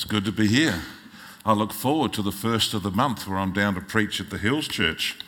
[0.00, 0.80] It's good to be here.
[1.44, 4.30] I look forward to the first of the month where I'm down to preach at
[4.30, 5.18] the Hills Church.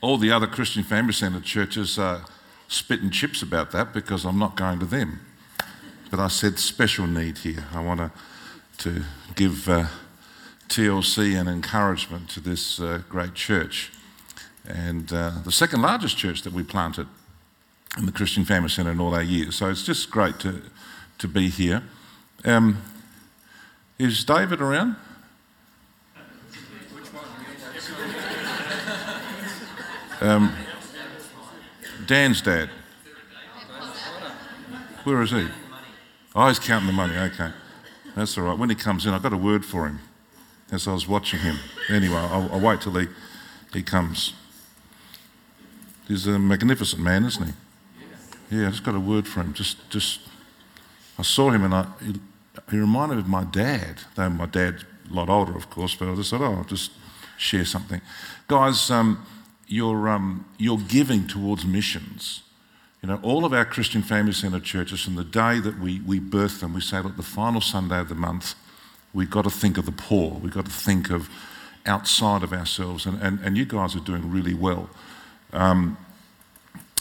[0.00, 2.24] All the other Christian Family Centre churches are
[2.68, 5.20] spitting chips about that because I'm not going to them.
[6.10, 7.66] But I said special need here.
[7.74, 8.10] I want to,
[8.78, 9.04] to
[9.34, 9.88] give uh,
[10.68, 13.92] TLC an encouragement to this uh, great church.
[14.66, 17.08] And uh, the second largest church that we planted
[17.98, 19.56] in the Christian Family Centre in all our years.
[19.56, 20.62] So it's just great to,
[21.18, 21.82] to be here.
[22.46, 22.82] Um,
[23.98, 24.96] is David around?
[30.20, 30.54] Um,
[32.06, 32.70] Dan's dad.
[35.04, 35.46] Where is he?
[36.34, 37.16] Oh, he's counting the money.
[37.16, 37.50] Okay.
[38.16, 38.58] That's all right.
[38.58, 40.00] When he comes in, I've got a word for him
[40.70, 41.58] as I was watching him.
[41.90, 43.08] Anyway, I'll, I'll wait till he,
[43.72, 44.32] he comes.
[46.08, 47.52] He's a magnificent man, isn't he?
[48.56, 49.52] Yeah, I just got a word for him.
[49.52, 50.20] Just, just,
[51.18, 51.86] I saw him and I,
[52.70, 56.08] he reminded me of my dad, though my dad's a lot older, of course, but
[56.08, 56.90] I just thought, oh, I'll just
[57.36, 58.00] share something.
[58.48, 59.24] Guys, um,
[59.66, 62.42] your, um, your giving towards missions.
[63.02, 66.18] You know, all of our Christian Family Centre churches, from the day that we, we
[66.18, 68.54] birth them, we say, look, the final Sunday of the month,
[69.12, 70.30] we've got to think of the poor.
[70.30, 71.28] We've got to think of
[71.84, 73.04] outside of ourselves.
[73.04, 74.88] And, and, and you guys are doing really well.
[75.52, 75.98] Um,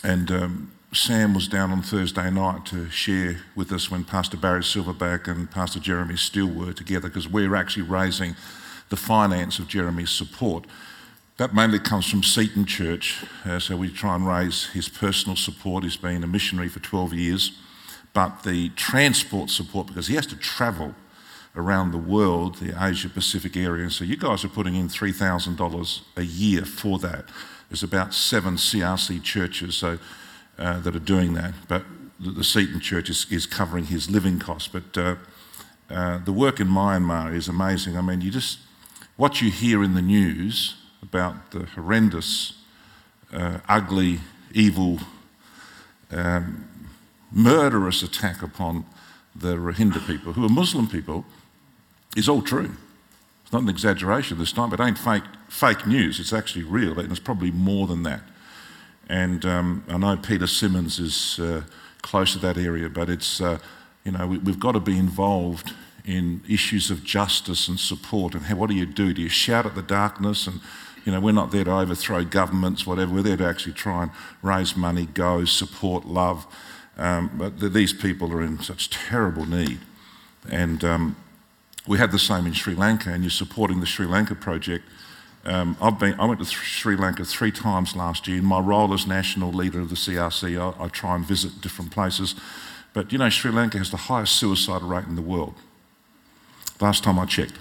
[0.04, 4.62] and um, Sam was down on Thursday night to share with us when Pastor Barry
[4.62, 8.36] Silverback and Pastor Jeremy Steele were together because we're actually raising
[8.90, 10.66] the finance of Jeremy's support.
[11.38, 15.84] That mainly comes from Seaton Church, uh, so we try and raise his personal support.
[15.84, 17.60] He's been a missionary for 12 years,
[18.14, 20.94] but the transport support, because he has to travel
[21.56, 23.90] around the world, the Asia Pacific area.
[23.90, 27.26] So you guys are putting in $3,000 a year for that.
[27.70, 29.98] There's about seven CRC churches so,
[30.58, 31.84] uh, that are doing that, but
[32.20, 34.68] the, the Seaton Church is, is, covering his living costs.
[34.68, 35.16] But uh,
[35.90, 37.98] uh, the work in Myanmar is amazing.
[37.98, 38.60] I mean, you just,
[39.18, 42.54] what you hear in the news about the horrendous,
[43.34, 44.20] uh, ugly,
[44.54, 45.00] evil,
[46.12, 46.68] um,
[47.32, 48.86] murderous attack upon
[49.36, 51.26] the Rohingya people, who are Muslim people,
[52.16, 52.72] is all true.
[53.44, 54.72] It's not an exaggeration this time.
[54.74, 56.20] It ain't fake, fake news.
[56.20, 58.22] It's actually real, and it's probably more than that.
[59.10, 61.64] And um, I know Peter Simmons is uh,
[62.02, 63.60] close to that area, but it's, uh,
[64.06, 65.74] you know, we, have got to be involved
[66.06, 68.34] in issues of justice and support.
[68.34, 69.14] And how, what do you do?
[69.14, 70.60] Do you shout at the darkness and
[71.06, 73.14] you know, we're not there to overthrow governments, whatever.
[73.14, 76.48] We're there to actually try and raise money, go, support, love.
[76.98, 79.80] Um, but these people are in such terrible need.
[80.50, 81.16] And um,
[81.88, 84.86] we had the same in Sri Lanka, and you're supporting the Sri Lanka project.
[85.46, 88.38] Um, I've been, I went to Sri Lanka three times last year.
[88.38, 91.92] In my role as national leader of the CRC, I, I try and visit different
[91.92, 92.36] places.
[92.94, 95.56] But you know, Sri Lanka has the highest suicide rate in the world.
[96.80, 97.60] Last time I checked.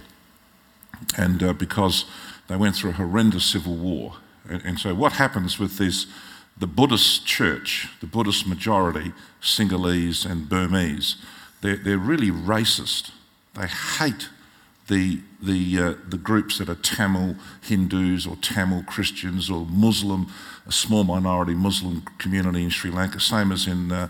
[1.19, 2.05] And uh, because
[2.49, 4.15] they went through a horrendous civil war.
[4.49, 6.07] And, and so, what happens with this?
[6.57, 11.17] The Buddhist church, the Buddhist majority, Sinhalese and Burmese,
[11.63, 13.11] they're, they're really racist.
[13.55, 14.29] They hate
[14.93, 20.31] the, the, uh, the groups that are Tamil Hindus or Tamil Christians or Muslim,
[20.67, 24.09] a small minority Muslim community in Sri Lanka, same as in, uh,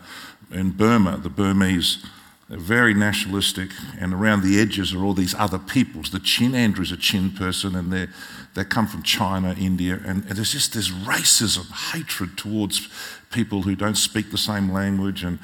[0.50, 2.04] in Burma, the Burmese
[2.48, 6.10] they're very nationalistic, and around the edges are all these other peoples.
[6.10, 8.08] The Chin, Andrew's a Chin person, and they
[8.52, 12.88] they come from China, India, and, and there's just this racism, hatred towards
[13.30, 15.38] people who don't speak the same language, and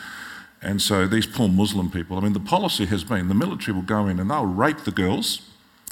[0.61, 2.19] and so these poor Muslim people.
[2.19, 4.91] I mean, the policy has been the military will go in and they'll rape the
[4.91, 5.43] girls,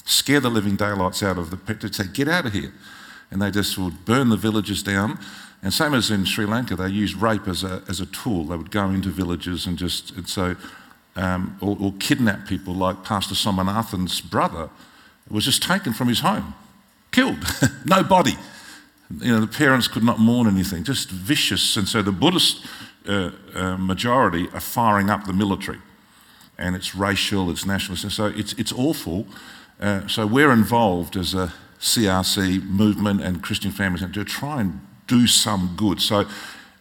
[0.04, 2.72] scare the living daylights out of the to say get out of here,
[3.30, 5.18] and they just would burn the villages down.
[5.62, 8.44] And same as in Sri Lanka, they used rape as a, as a tool.
[8.44, 10.54] They would go into villages and just, and so
[11.16, 14.68] um, or, or, kidnap people like Pastor Somanathan's brother
[15.30, 16.54] was just taken from his home,
[17.10, 17.38] killed,
[17.86, 18.36] no body.
[19.20, 21.76] You know, the parents could not mourn anything, just vicious.
[21.76, 22.66] And so the Buddhist
[23.06, 25.78] uh, majority are firing up the military.
[26.58, 29.26] And it's racial, it's nationalist, and so it's, it's awful.
[29.78, 35.26] Uh, so we're involved as a CRC movement and Christian families to try and do
[35.26, 36.00] some good.
[36.00, 36.26] So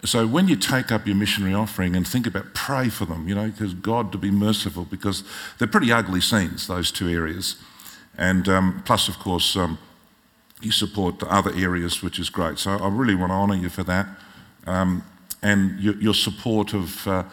[0.05, 3.33] so when you take up your missionary offering and think about pray for them, you
[3.33, 5.23] know, because God to be merciful, because
[5.57, 7.55] they're pretty ugly scenes, those two areas.
[8.17, 9.79] And um, plus, of course, um,
[10.61, 12.59] you support the other areas, which is great.
[12.59, 14.07] So I really want to honour you for that.
[14.67, 15.03] Um,
[15.41, 17.23] and your, your, support of, uh,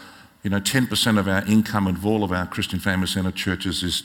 [0.42, 4.02] you know, 10% of our income of all of our Christian Family Centre churches is,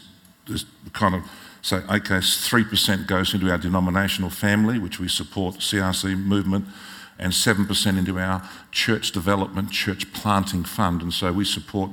[0.47, 1.23] is kind of
[1.61, 6.65] say, okay, 3% goes into our denominational family, which we support, CRC movement
[7.19, 11.01] and 7% into our church development, church planting fund.
[11.01, 11.91] And so we support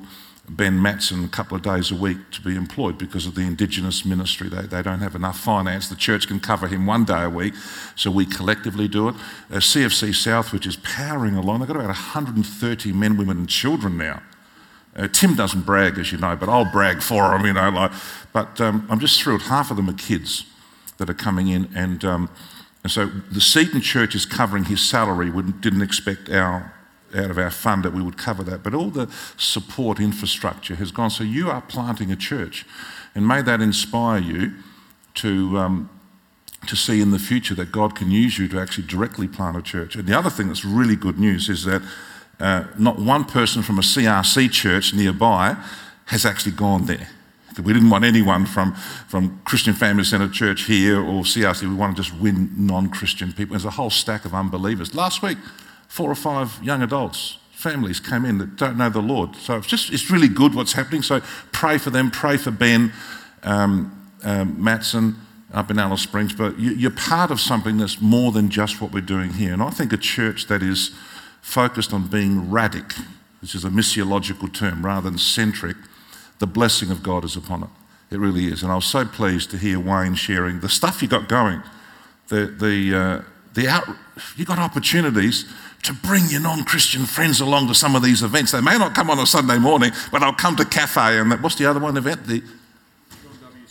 [0.49, 4.05] Ben Matson a couple of days a week to be employed because of the Indigenous
[4.05, 4.49] ministry.
[4.49, 5.89] They, they don't have enough finance.
[5.89, 7.55] The church can cover him one day a week,
[7.97, 9.15] so we collectively do it.
[9.51, 13.97] Uh, CFC South, which is powering along, they've got about 130 men, women, and children
[13.97, 14.23] now.
[14.95, 17.71] Uh, Tim doesn't brag, as you know, but I'll brag for him, you know.
[17.71, 17.93] Like,
[18.33, 19.43] but um, I'm just thrilled.
[19.43, 20.45] Half of them are kids
[20.99, 22.31] that are coming in, and um,
[22.85, 25.31] and so the Seaton Church is covering his salary.
[25.31, 26.74] We didn't expect our
[27.15, 28.63] out of our fund that we would cover that.
[28.63, 31.11] But all the support infrastructure has gone.
[31.11, 32.67] So you are planting a church.
[33.15, 34.53] And may that inspire you
[35.15, 35.91] to, um,
[36.67, 39.63] to see in the future that God can use you to actually directly plant a
[39.63, 39.95] church.
[39.97, 41.83] And the other thing that's really good news is that
[42.41, 45.57] uh, not one person from a CRC church nearby
[46.07, 47.09] has actually gone there.
[47.63, 48.75] We didn't want anyone from,
[49.07, 51.63] from Christian Family Centre Church here or CRC.
[51.63, 53.53] We want to just win non Christian people.
[53.53, 54.93] There's a whole stack of unbelievers.
[54.93, 55.39] Last week,
[55.89, 59.37] four or five young adults, families came in that don't know the Lord.
[59.37, 61.03] So it's just, it's really good what's happening.
[61.03, 61.21] So
[61.53, 62.93] pray for them, pray for Ben
[63.43, 65.17] um, um, Matson
[65.53, 66.33] up in Alice Springs.
[66.35, 69.53] But you, are part of something that's more than just what we're doing here.
[69.53, 70.91] And I think a church that is
[71.41, 72.99] focused on being radic,
[73.41, 75.77] which is a missiological term, rather than centric,
[76.41, 77.69] the blessing of God is upon it.
[78.11, 78.63] It really is.
[78.63, 81.63] And I was so pleased to hear Wayne sharing the stuff you got going.
[82.29, 83.23] The, the, uh,
[83.55, 83.85] the out,
[84.37, 85.45] you got opportunities
[85.83, 88.53] to bring your non Christian friends along to some of these events.
[88.53, 91.41] They may not come on a Sunday morning, but I'll come to cafe and that,
[91.41, 92.27] what's the other one event?
[92.27, 92.43] The,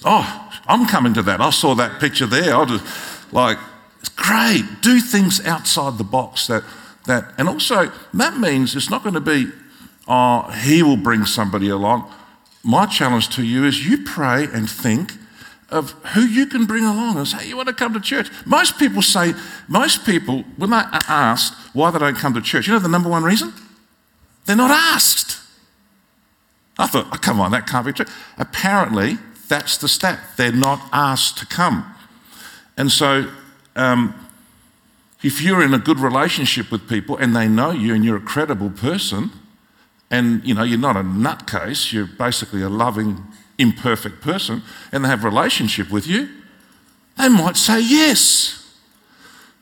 [0.06, 1.42] oh, I'm coming to that.
[1.42, 2.56] I saw that picture there.
[2.56, 3.58] I just like,
[4.00, 4.64] it's great.
[4.82, 6.64] Do things outside the box that,
[7.08, 9.48] that, and also that means it's not going to be,
[10.08, 12.10] oh, he will bring somebody along.
[12.64, 15.14] My challenge to you is you pray and think
[15.74, 18.30] of who you can bring along and say, You want to come to church?
[18.46, 19.34] Most people say,
[19.68, 22.88] most people, when they are asked why they don't come to church, you know the
[22.88, 23.52] number one reason?
[24.46, 25.42] They're not asked.
[26.78, 28.06] I thought, oh, come on, that can't be true.
[28.38, 29.18] Apparently,
[29.48, 30.20] that's the stat.
[30.38, 31.86] They're not asked to come.
[32.78, 33.30] And so,
[33.76, 34.16] um,
[35.24, 38.22] if you're in a good relationship with people and they know you and you're a
[38.22, 39.32] credible person,
[40.12, 43.24] and you know you're not a nutcase, you're basically a loving
[43.58, 44.62] imperfect person
[44.92, 46.30] and they have relationship with you,
[47.18, 48.60] they might say yes.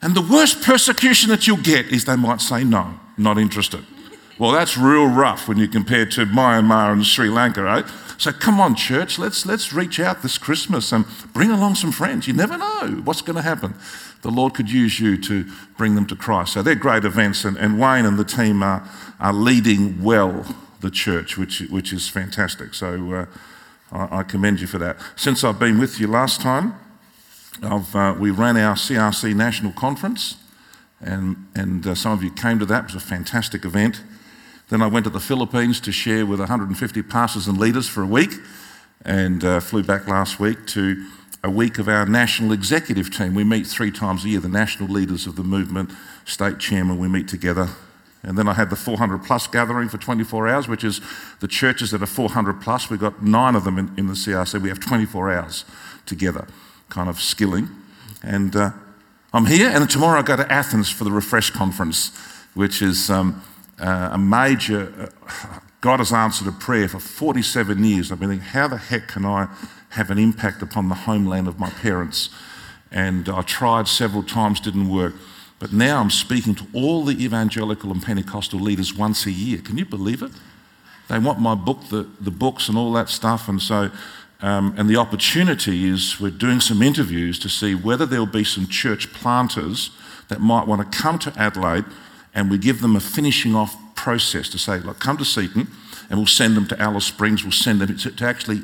[0.02, 3.86] And the worst persecution that you'll get is they might say no, not interested.
[4.40, 7.86] Well, that's real rough when you compare to Myanmar and Sri Lanka, right?
[8.18, 12.28] So come on, church, let's, let's reach out this Christmas and bring along some friends.
[12.28, 13.76] You never know what's going to happen.
[14.24, 15.46] The Lord could use you to
[15.78, 16.54] bring them to Christ.
[16.54, 18.88] So they're great events, and, and Wayne and the team are,
[19.20, 20.46] are leading well
[20.82, 22.74] the church, which, which is fantastic.
[22.74, 23.26] So uh,
[23.92, 24.98] I, I commend you for that.
[25.16, 26.76] Since I've been with you last time,
[27.62, 30.38] uh, we ran our CRC National Conference,
[31.00, 32.86] and, and uh, some of you came to that.
[32.86, 34.04] It was a fantastic event.
[34.70, 38.08] Then I went to the Philippines to share with 150 pastors and leaders for a
[38.08, 38.32] week,
[39.04, 41.06] and uh, flew back last week to
[41.44, 43.34] a week of our national executive team.
[43.34, 45.90] We meet three times a year, the national leaders of the movement,
[46.26, 47.70] state chairman, we meet together
[48.24, 51.02] and then I had the 400 plus gathering for 24 hours, which is
[51.40, 52.90] the churches that are 400 plus.
[52.90, 54.62] We've got nine of them in, in the CRC.
[54.62, 55.66] We have 24 hours
[56.06, 56.48] together,
[56.90, 57.70] kind of skilling.
[58.22, 58.72] And uh,
[59.34, 62.16] I'm here, and tomorrow I go to Athens for the Refresh Conference,
[62.54, 63.42] which is um,
[63.80, 65.12] uh, a major.
[65.28, 68.12] Uh, God has answered a prayer for 47 years.
[68.12, 69.48] I've been thinking, how the heck can I
[69.90, 72.30] have an impact upon the homeland of my parents?
[72.92, 75.16] And I tried several times, didn't work.
[75.62, 79.60] But now I'm speaking to all the evangelical and Pentecostal leaders once a year.
[79.60, 80.32] Can you believe it?
[81.08, 83.48] They want my book, the, the books, and all that stuff.
[83.48, 83.92] And so,
[84.42, 88.66] um, and the opportunity is we're doing some interviews to see whether there'll be some
[88.66, 89.92] church planters
[90.30, 91.86] that might want to come to Adelaide
[92.34, 95.68] and we give them a finishing off process to say, look, come to Seaton
[96.10, 98.64] and we'll send them to Alice Springs, we'll send them to, to actually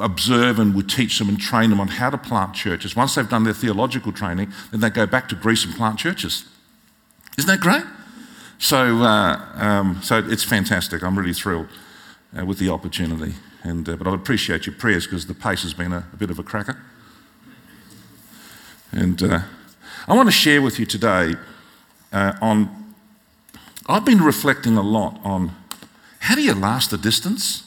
[0.00, 2.94] observe and we teach them and train them on how to plant churches.
[2.94, 6.44] Once they've done their theological training, then they go back to Greece and plant churches.
[7.38, 7.84] Isn't that great?
[8.58, 11.02] So, uh, um, so it's fantastic.
[11.02, 11.68] I'm really thrilled
[12.38, 13.34] uh, with the opportunity.
[13.62, 16.30] And, uh, but I appreciate your prayers because the pace has been a, a, bit
[16.30, 16.80] of a cracker.
[18.92, 19.40] And uh,
[20.08, 21.34] I want to share with you today
[22.12, 22.94] uh, on.
[23.88, 25.52] I've been reflecting a lot on
[26.20, 27.65] how do you last the distance?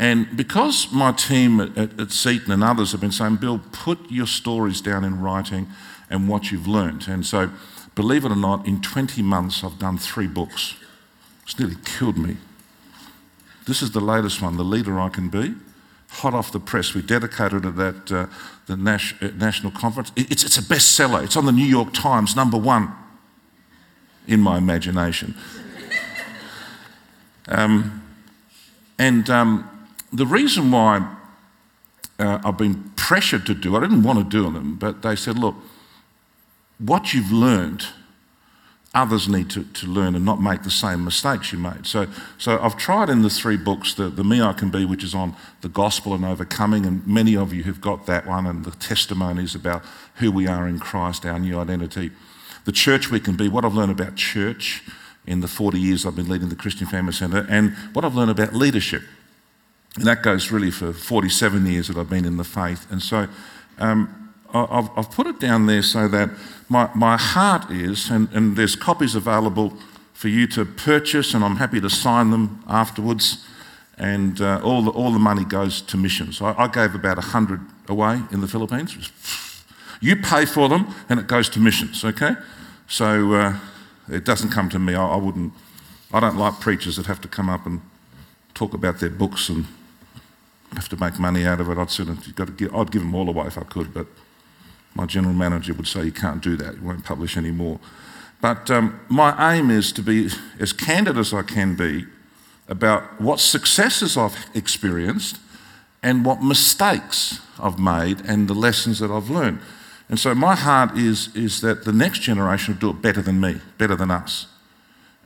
[0.00, 4.26] And because my team at, at, Seaton and others have been saying, Bill, put your
[4.26, 5.68] stories down in writing
[6.08, 7.06] and what you've learnt.
[7.06, 7.50] And so,
[7.94, 10.74] believe it or not, in 20 months, I've done three books.
[11.42, 12.38] It's nearly killed me.
[13.66, 15.54] This is the latest one, The Leader I Can Be.
[16.08, 16.94] Hot off the press.
[16.94, 18.26] We dedicated it at uh,
[18.64, 20.12] the uh, National Conference.
[20.16, 21.22] It, it's, it's a bestseller.
[21.22, 22.90] It's on the New York Times, number one,
[24.26, 25.34] in my imagination.
[27.48, 28.00] um,
[29.00, 29.69] And um,
[30.12, 31.16] the reason why
[32.18, 35.16] uh, I've been pressured to do it, I didn't want to do them, but they
[35.16, 35.54] said, look,
[36.78, 37.86] what you've learned,
[38.94, 41.86] others need to, to learn and not make the same mistakes you made.
[41.86, 42.06] So,
[42.38, 45.14] so I've tried in the three books, the, the Me I Can Be, which is
[45.14, 48.72] on the gospel and overcoming, and many of you have got that one, and the
[48.72, 49.82] testimonies about
[50.16, 52.10] who we are in Christ, our new identity.
[52.64, 54.82] The church we can be, what I've learned about church
[55.26, 58.30] in the 40 years I've been leading the Christian Family Centre, and what I've learned
[58.30, 59.02] about leadership.
[59.96, 62.90] And that goes really for 47 years that I've been in the faith.
[62.90, 63.26] And so
[63.78, 66.30] um, I've, I've, put it down there so that
[66.68, 69.72] my, my heart is, and, and there's copies available
[70.12, 73.46] for you to purchase, and I'm happy to sign them afterwards.
[73.98, 76.40] And uh, all, the, all the money goes to missions.
[76.40, 78.96] I, I gave about 100 away in the Philippines.
[80.02, 82.34] You pay for them, and it goes to missions, okay?
[82.88, 83.58] So uh,
[84.10, 84.94] it doesn't come to me.
[84.94, 85.52] I, I wouldn't,
[86.10, 87.82] I don't like preachers that have to come up and
[88.54, 89.66] talk about their books and
[90.74, 91.78] have to make money out of it.
[91.78, 94.06] I'd, sort of, got to give, I'd give them all away if I could, but
[94.94, 97.80] my general manager would say, You can't do that, you won't publish any more.
[98.40, 102.06] But um, my aim is to be as candid as I can be
[102.68, 105.38] about what successes I've experienced
[106.02, 109.60] and what mistakes I've made and the lessons that I've learned.
[110.08, 113.40] And so my heart is, is that the next generation will do it better than
[113.40, 114.46] me, better than us.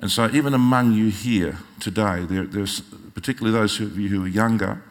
[0.01, 2.81] And so even among you here today, there, there's
[3.15, 4.83] particularly those of you who are younger,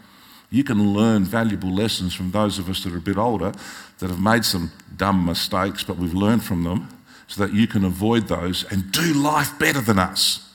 [0.53, 3.51] you can learn valuable lessons from those of us that are a bit older
[3.97, 6.87] that have made some dumb mistakes, but we've learned from them
[7.27, 10.53] so that you can avoid those and do life better than us.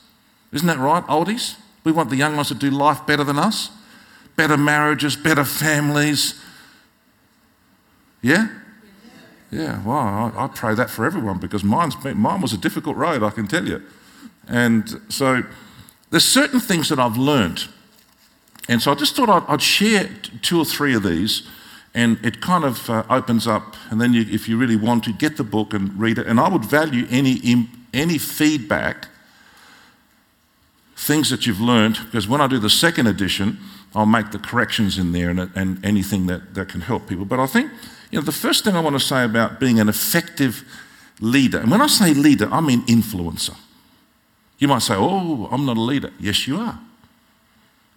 [0.53, 1.57] Isn't that right, oldies?
[1.83, 3.71] We want the young ones to do life better than us.
[4.37, 6.41] Better marriages, better families.
[8.21, 8.47] Yeah?
[9.51, 12.95] Yeah, well, I, I pray that for everyone because mine's been, mine was a difficult
[12.95, 13.83] road, I can tell you.
[14.47, 15.43] And so
[16.09, 17.67] there's certain things that I've learned
[18.69, 20.07] and so I just thought I'd, I'd share
[20.43, 21.41] two or three of these,
[21.95, 23.75] and it kind of uh, opens up.
[23.89, 26.27] And then, you, if you really want to, get the book and read it.
[26.27, 29.07] And I would value any, any feedback,
[30.95, 33.57] things that you've learned, because when I do the second edition,
[33.95, 37.25] I'll make the corrections in there and, and anything that, that can help people.
[37.25, 37.71] But I think,
[38.11, 40.63] you know, the first thing I want to say about being an effective
[41.19, 43.57] leader, and when I say leader, I mean influencer.
[44.59, 46.11] You might say, oh, I'm not a leader.
[46.19, 46.79] Yes, you are.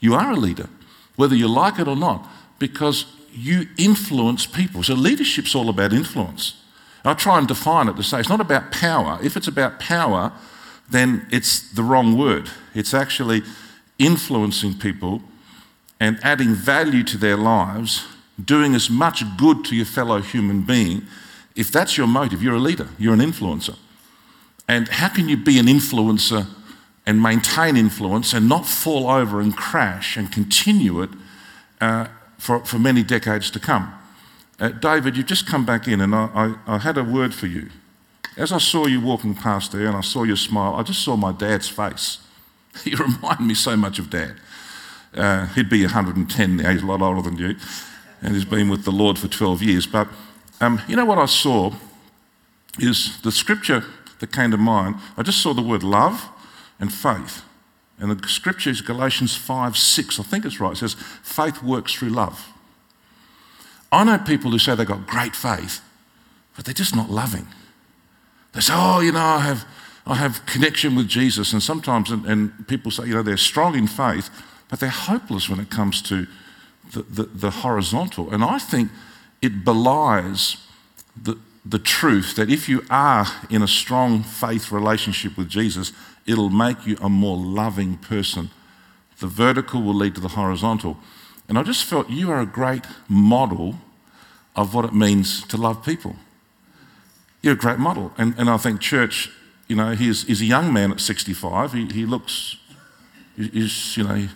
[0.03, 0.69] You are a leader,
[1.17, 2.29] whether you like it or not,
[2.59, 4.83] because you influence people.
[4.83, 6.61] So leadership's all about influence.
[7.05, 9.19] I try and define it to say it's not about power.
[9.23, 10.33] If it's about power,
[10.91, 12.51] then it's the wrong word.
[12.75, 13.43] It's actually
[13.99, 15.23] influencing people
[16.01, 18.05] and adding value to their lives,
[18.45, 21.07] doing as much good to your fellow human being.
[21.55, 23.77] If that's your motive, you're a leader, you're an influencer.
[24.67, 26.47] And how can you be an influencer
[27.07, 31.11] and maintain influence and not fall over and crash and continue it
[31.81, 32.07] uh,
[32.39, 33.93] for, for many decades to come.
[34.61, 36.29] Uh, David, you've just come back in, and I,
[36.67, 37.71] I, I, had a word for you.
[38.37, 41.17] As I saw you walking past there and I saw your smile, I just saw
[41.17, 42.19] my dad's face.
[42.85, 44.37] He reminded me so much of dad.
[45.15, 47.57] Uh, he'd be 110 now, he's a lot older than you,
[48.23, 49.87] and he's been with the Lord for 12 years.
[49.87, 50.09] But
[50.61, 51.75] um, you know what I saw
[52.79, 53.85] is the scripture
[54.21, 54.95] that came to mind.
[55.19, 56.31] I just saw the word love
[56.79, 57.43] and faith.
[57.99, 60.73] And the scripture is Galatians 5 6, I think it's right.
[60.73, 62.49] It says, faith works through love.
[63.93, 65.81] I know people who say they've got great faith,
[66.57, 67.47] but they're just not loving.
[68.53, 69.67] They say, oh, you know, I have,
[70.07, 71.53] I have connection with Jesus.
[71.53, 74.31] And sometimes, and, and people say, you know, they're strong in faith,
[74.69, 76.27] but they're hopeless when it comes to
[76.93, 78.33] the, the, the horizontal.
[78.33, 78.91] And I think
[79.41, 80.57] it belies
[81.21, 85.93] the, the truth that if you are in a strong faith relationship with Jesus,
[86.27, 88.51] it'll make you a more loving person.
[89.21, 90.97] The vertical will lead to the horizontal.
[91.49, 93.77] And I just felt you are a great model
[94.57, 96.17] of what it means to love people.
[97.43, 98.13] You're a great model.
[98.19, 99.31] And, and I think church,
[99.69, 101.73] you know, he's, he's a young man at 65.
[101.73, 102.57] He, he looks,
[103.37, 104.29] he's, you know,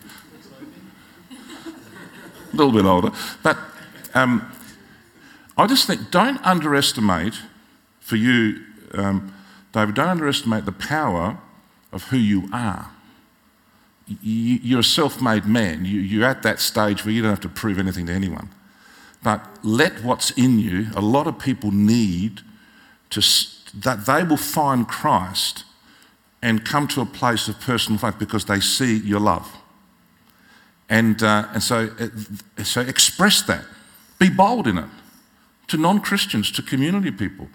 [2.53, 3.11] a little bit older.
[3.43, 3.59] But
[4.15, 4.51] um,
[5.57, 7.35] I just think don't underestimate,
[8.01, 9.35] for you, um,
[9.73, 11.39] David, don't underestimate the power
[11.93, 12.91] of who you are.
[14.23, 15.85] You're a self made man.
[15.85, 18.51] You're at that stage where you don't have to prove anything to anyone.
[19.23, 22.43] But let what's in you, a lot of people need
[23.11, 23.21] to,
[23.75, 25.65] that they will find Christ
[26.43, 29.57] and come to a place of personal faith because they see your love.
[30.89, 33.65] And, uh, and so, uh, so express that.
[34.21, 34.89] Be bold in it
[35.69, 37.49] to non Christians, to community people.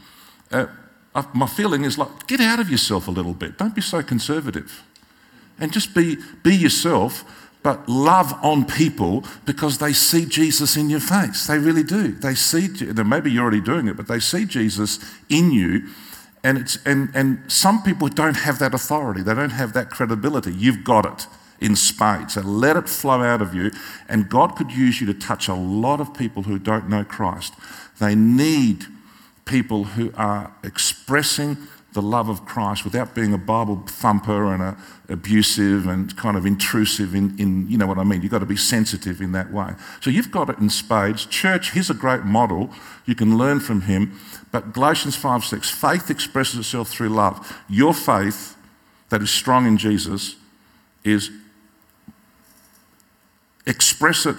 [0.51, 0.67] Uh,
[1.33, 3.57] my feeling is like, get out of yourself a little bit.
[3.57, 4.83] Don't be so conservative.
[5.59, 7.23] And just be, be yourself,
[7.63, 11.47] but love on people because they see Jesus in your face.
[11.47, 12.13] They really do.
[12.13, 12.69] They see,
[13.03, 14.99] maybe you're already doing it, but they see Jesus
[15.29, 15.87] in you.
[16.43, 20.51] And, it's, and, and some people don't have that authority, they don't have that credibility.
[20.53, 21.27] You've got it
[21.59, 22.33] in spades.
[22.33, 23.71] So let it flow out of you.
[24.09, 27.53] And God could use you to touch a lot of people who don't know Christ.
[28.01, 28.85] They need
[29.45, 31.55] people who are expressing
[31.93, 34.77] the love of Christ without being a Bible thumper and a,
[35.07, 38.23] abusive and kind of intrusive in, in, you know what I mean?
[38.23, 39.75] You've got to be sensitive in that way.
[39.99, 41.27] So you've got it in spades.
[41.27, 42.71] Church, he's a great model.
[43.05, 44.19] You can learn from him.
[44.51, 47.55] But Galatians 5 6, faith expresses itself through love.
[47.69, 48.57] Your faith
[49.09, 50.37] that is strong in Jesus
[51.03, 51.29] is
[53.67, 54.37] express it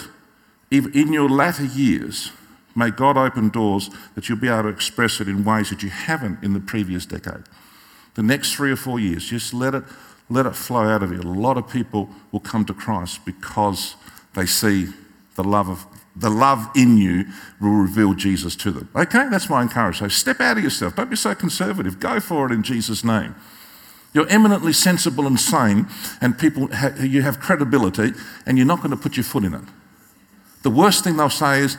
[0.72, 2.32] in your latter years
[2.74, 5.90] May God open doors that you'll be able to express it in ways that you
[5.90, 7.44] haven't in the previous decade.
[8.14, 9.84] The next three or four years, just let it,
[10.28, 11.20] let it flow out of you.
[11.20, 13.96] A lot of people will come to Christ because
[14.34, 14.88] they see
[15.36, 17.24] the love of the love in you
[17.60, 18.88] will reveal Jesus to them.
[18.94, 20.12] Okay, that's my encouragement.
[20.12, 20.94] So step out of yourself.
[20.94, 21.98] Don't be so conservative.
[22.00, 23.34] Go for it in Jesus' name.
[24.12, 25.88] You're eminently sensible and sane,
[26.20, 28.12] and people ha- you have credibility,
[28.44, 29.62] and you're not going to put your foot in it.
[30.62, 31.78] The worst thing they'll say is,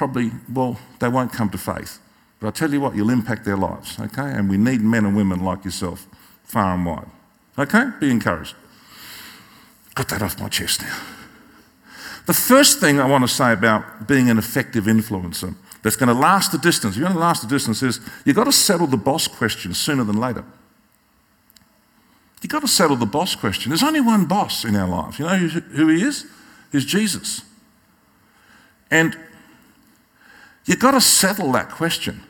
[0.00, 1.98] probably, well, they won't come to faith.
[2.38, 4.32] But I tell you what, you'll impact their lives, okay?
[4.32, 6.06] And we need men and women like yourself,
[6.42, 7.10] far and wide.
[7.58, 7.84] Okay?
[8.00, 8.54] Be encouraged.
[9.94, 10.98] Got that off my chest now.
[12.24, 16.18] The first thing I want to say about being an effective influencer that's going to
[16.18, 18.96] last the distance, you're going to last the distance, is you've got to settle the
[18.96, 20.46] boss question sooner than later.
[22.40, 23.68] You've got to settle the boss question.
[23.68, 25.18] There's only one boss in our lives.
[25.18, 26.24] You know who he is?
[26.72, 27.42] He's Jesus.
[28.90, 29.14] And
[30.70, 32.22] You've got to settle that question.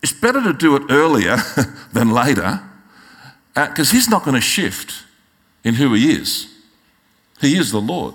[0.00, 1.38] It's better to do it earlier
[1.92, 2.60] than later
[3.52, 5.02] because uh, he's not going to shift
[5.64, 6.54] in who he is.
[7.40, 8.14] He is the Lord,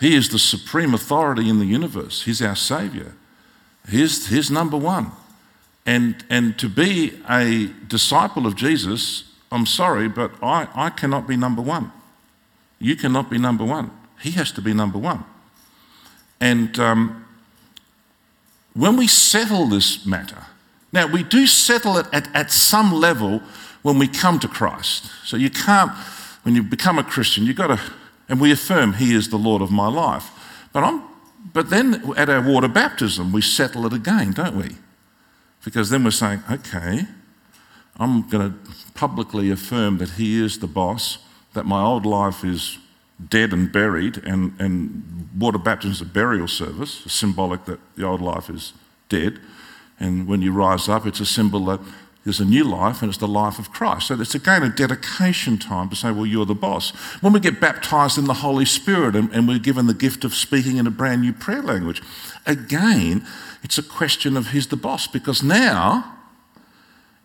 [0.00, 3.14] he is the supreme authority in the universe, he's our Savior,
[3.88, 5.12] he's, he's number one.
[5.86, 11.38] And, and to be a disciple of Jesus, I'm sorry, but I, I cannot be
[11.38, 11.90] number one.
[12.80, 13.90] You cannot be number one.
[14.20, 15.24] He has to be number one.
[16.38, 17.25] And um,
[18.76, 20.44] when we settle this matter,
[20.92, 23.40] now we do settle it at, at some level
[23.82, 25.10] when we come to Christ.
[25.24, 25.90] So you can't,
[26.42, 27.80] when you become a Christian, you've got to,
[28.28, 30.30] and we affirm He is the Lord of my life.
[30.72, 31.02] But, I'm,
[31.54, 34.76] but then at our water baptism, we settle it again, don't we?
[35.64, 37.06] Because then we're saying, okay,
[37.96, 41.18] I'm going to publicly affirm that He is the boss,
[41.54, 42.78] that my old life is
[43.28, 48.20] dead and buried, and, and water baptism is a burial service, symbolic that the old
[48.20, 48.72] life is
[49.08, 49.38] dead.
[49.98, 51.80] And when you rise up, it's a symbol that
[52.26, 54.08] there's a new life and it's the life of Christ.
[54.08, 56.90] So it's again a dedication time to say, well, you're the boss.
[57.22, 60.34] When we get baptized in the Holy Spirit and, and we're given the gift of
[60.34, 62.02] speaking in a brand new prayer language,
[62.44, 63.24] again,
[63.62, 66.16] it's a question of who's the boss because now,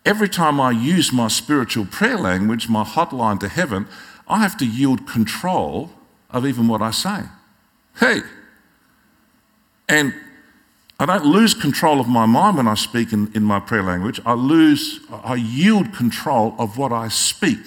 [0.05, 3.87] every time I use my spiritual prayer language, my hotline to heaven,
[4.31, 5.91] I have to yield control
[6.29, 7.23] of even what I say.
[7.99, 8.21] Hey,
[9.89, 10.13] and
[10.97, 14.21] I don't lose control of my mind when I speak in, in my prayer language.
[14.25, 17.59] I lose, I yield control of what I speak.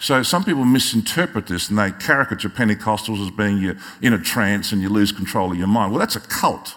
[0.00, 4.72] So some people misinterpret this and they caricature Pentecostals as being you're in a trance
[4.72, 5.92] and you lose control of your mind.
[5.92, 6.74] Well, that's a cult.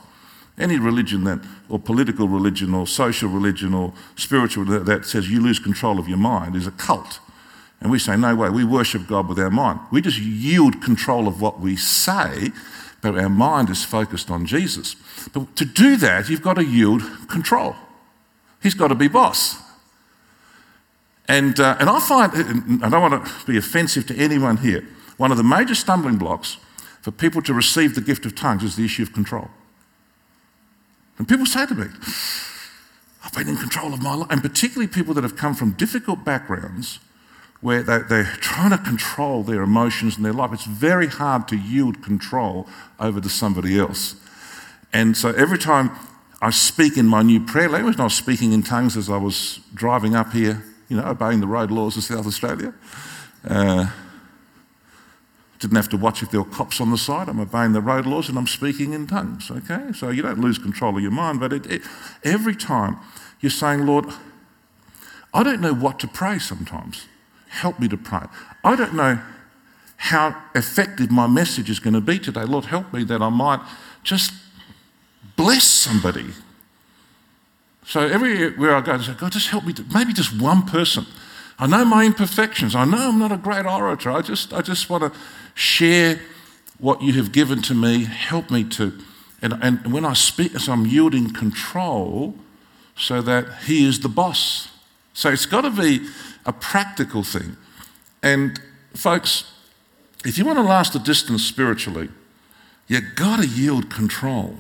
[0.60, 5.41] Any religion that, or political religion, or social religion, or spiritual that, that says you
[5.41, 7.19] lose control of your mind is a cult.
[7.80, 9.80] And we say, no way, we worship God with our mind.
[9.92, 12.52] We just yield control of what we say,
[13.02, 14.96] but our mind is focused on Jesus.
[15.32, 17.76] But to do that, you've got to yield control.
[18.63, 19.62] He's got to be boss.
[21.28, 22.32] And, uh, and I find,
[22.84, 24.88] I don't want to be offensive to anyone here,
[25.18, 26.58] one of the major stumbling blocks
[27.02, 29.50] for people to receive the gift of tongues is the issue of control.
[31.18, 31.88] And people say to me,
[33.24, 36.24] I've been in control of my life, and particularly people that have come from difficult
[36.24, 37.00] backgrounds
[37.62, 40.54] where they, are trying to control their emotions and their life.
[40.54, 42.67] It's very hard to yield control
[43.00, 44.15] over to somebody else.
[44.93, 45.91] And so every time
[46.41, 49.17] I speak in my new prayer language, and I was speaking in tongues as I
[49.17, 52.74] was driving up here, you know, obeying the road laws of South Australia.
[53.48, 53.88] Uh,
[55.60, 57.28] didn't have to watch if there were cops on the side.
[57.28, 59.91] I'm obeying the road laws and I'm speaking in tongues, okay?
[59.93, 61.82] So you don't lose control of your mind, but it, it,
[62.24, 62.98] every time
[63.39, 64.06] you're saying, Lord,
[65.34, 67.08] I don't know what to pray sometimes.
[67.50, 68.26] Help me to pray.
[68.64, 69.20] I don't know
[69.98, 72.44] how effective my message is going to be today.
[72.44, 73.60] Lord, help me that I might
[74.04, 74.32] just
[75.36, 76.28] bless somebody.
[77.86, 79.74] So everywhere I go, I say, God, just help me.
[79.74, 81.06] To, maybe just one person
[81.60, 82.76] I know my imperfections.
[82.76, 84.12] I know I'm not a great orator.
[84.12, 85.20] I just, I just want to
[85.56, 86.20] share
[86.78, 88.04] what you have given to me.
[88.04, 88.94] Help me to.
[89.42, 92.36] And, and when I speak, as I'm yielding control
[92.96, 94.70] so that He is the boss.
[95.17, 96.08] So it's got to be
[96.45, 97.58] a practical thing.
[98.21, 98.62] And
[98.93, 99.51] folks,
[100.23, 102.10] if you want to last a distance spiritually,
[102.88, 104.58] you've got to yield control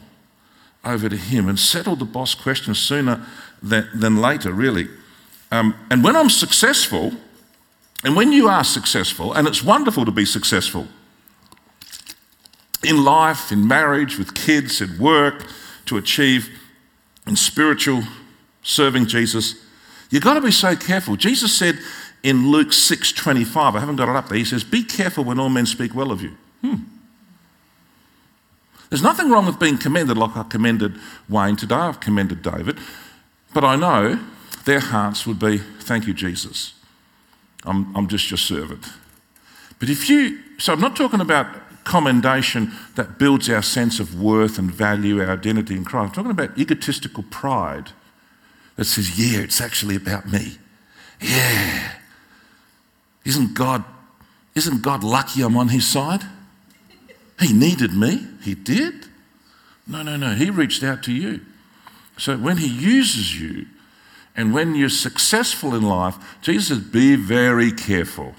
[0.83, 3.23] over to Him and settle the boss question sooner
[3.61, 4.87] than, than later, really.
[5.51, 7.11] Um, and when I'm successful,
[8.03, 10.87] and when you are successful, and it's wonderful to be successful
[12.83, 15.45] in life, in marriage, with kids, at work,
[15.85, 16.49] to achieve
[17.27, 18.01] in spiritual
[18.63, 19.66] serving Jesus,
[20.09, 21.15] you've got to be so careful.
[21.15, 21.79] Jesus said
[22.23, 25.49] in Luke 6:25, I haven't got it up there, he says, Be careful when all
[25.49, 26.35] men speak well of you.
[26.61, 26.75] Hmm.
[28.89, 30.95] There's nothing wrong with being commended like I commended
[31.29, 32.79] Wayne today, I've commended David,
[33.53, 34.19] but I know
[34.65, 36.73] their hearts would be, Thank you, Jesus.
[37.63, 38.85] I'm, I'm just your servant.
[39.79, 41.47] But if you, so I'm not talking about
[41.83, 46.09] commendation that builds our sense of worth and value, our identity in Christ.
[46.09, 47.91] I'm talking about egotistical pride
[48.77, 50.57] that says, yeah, it's actually about me.
[51.19, 51.91] Yeah.
[53.25, 53.83] Isn't God,
[54.55, 56.21] isn't God lucky I'm on his side?
[57.41, 58.25] He needed me.
[58.41, 59.07] He did.
[59.85, 60.33] No, no, no.
[60.33, 61.41] He reached out to you.
[62.17, 63.67] So when he uses you,
[64.35, 68.35] and when you're successful in life, Jesus says, be very careful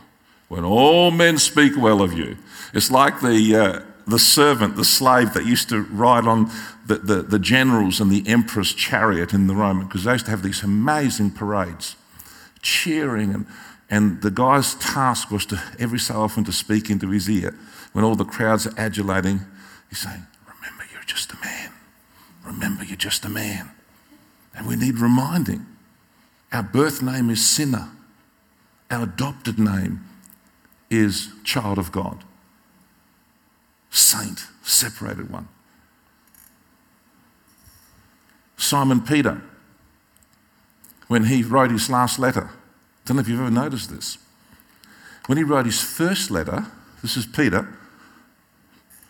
[0.48, 2.36] when all men speak well of you.
[2.72, 6.50] It's like the, uh, the servant, the slave that used to ride on
[6.86, 10.30] the, the, the generals and the emperor's chariot in the Roman, because they used to
[10.30, 11.94] have these amazing parades,
[12.62, 13.46] cheering, and,
[13.90, 17.54] and the guy's task was to every so often to speak into his ear.
[17.92, 19.40] When all the crowds are adulating,
[19.88, 21.72] he's saying, Remember, you're just a man.
[22.44, 23.70] Remember, you're just a man.
[24.54, 25.66] And we need reminding.
[26.50, 27.90] Our birth name is sinner.
[28.90, 30.04] Our adopted name
[30.90, 32.24] is child of God.
[33.90, 35.48] Saint, separated one.
[38.56, 39.40] Simon Peter,
[41.06, 44.18] when he wrote his last letter, I don't know if you've ever noticed this.
[45.26, 46.66] When he wrote his first letter,
[47.02, 47.68] this is Peter,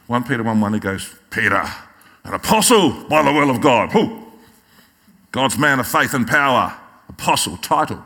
[0.06, 1.62] 1 Peter 1 1, he goes, Peter,
[2.24, 3.92] an apostle by the will of God.
[3.92, 4.26] Whew.
[5.32, 6.74] God's man of faith and power
[7.08, 8.02] apostle title.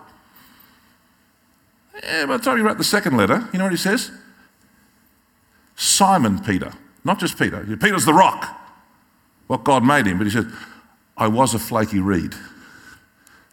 [2.03, 4.11] Yeah, by the time he wrote the second letter, you know what he says?
[5.83, 7.67] Simon Peter, not just Peter.
[7.77, 8.57] Peter's the rock,
[9.49, 10.17] what God made him.
[10.17, 10.47] But he said,
[11.17, 12.35] I was a flaky reed.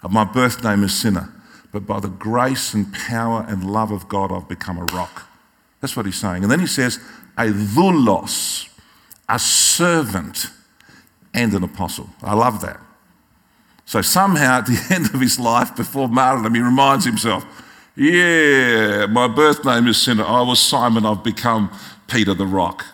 [0.08, 1.34] My birth name is sinner,
[1.72, 5.28] but by the grace and power and love of God, I've become a rock.
[5.82, 6.44] That's what he's saying.
[6.44, 7.00] And then he says,
[7.36, 8.70] a doulos,
[9.28, 10.52] a servant,
[11.34, 12.12] and an apostle.
[12.22, 12.80] I love that.
[13.86, 17.44] So somehow at the end of his life, before martyrdom, he reminds himself,
[17.96, 20.24] yeah, my birth name is Sinner.
[20.24, 21.72] I was Simon, I've become
[22.10, 22.86] Peter the Rock.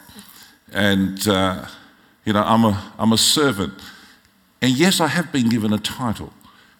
[0.71, 1.65] And, uh,
[2.25, 3.73] you know, I'm a, I'm a servant.
[4.61, 6.33] And yes, I have been given a title.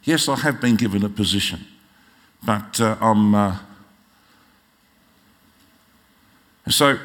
[0.04, 1.66] Yes, I have been given a position.
[2.44, 3.34] But uh, I'm.
[3.34, 3.58] Uh,
[6.70, 7.00] so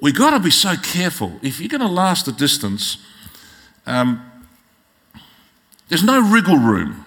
[0.00, 1.38] we've got to be so careful.
[1.42, 2.98] If you're going to last a distance,
[3.86, 4.30] um,
[5.88, 7.04] there's no wriggle room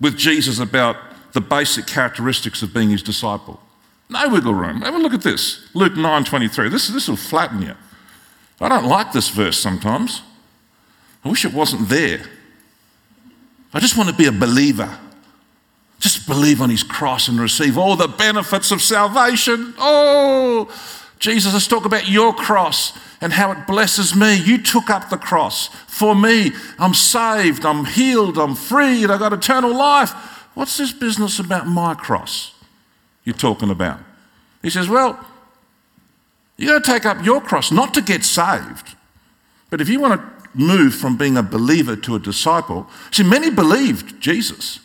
[0.00, 0.96] with Jesus about
[1.32, 3.60] the basic characteristics of being his disciple.
[4.10, 4.82] No wiggle room.
[4.82, 5.68] Have a look at this.
[5.72, 6.68] Luke 9:23.
[6.68, 7.74] This, this will flatten you.
[8.60, 10.22] I don't like this verse sometimes.
[11.24, 12.20] I wish it wasn't there.
[13.72, 14.98] I just want to be a believer.
[16.00, 19.74] Just believe on his cross and receive all the benefits of salvation.
[19.78, 20.68] Oh,
[21.18, 24.34] Jesus, let's talk about your cross and how it blesses me.
[24.34, 26.52] You took up the cross for me.
[26.78, 30.12] I'm saved, I'm healed, I'm free, and I've got eternal life.
[30.54, 32.54] What's this business about my cross
[33.30, 34.00] you're talking about?
[34.62, 35.18] He says, Well,
[36.56, 38.96] you got to take up your cross, not to get saved.
[39.70, 43.50] But if you want to move from being a believer to a disciple, see, many
[43.50, 44.80] believed Jesus.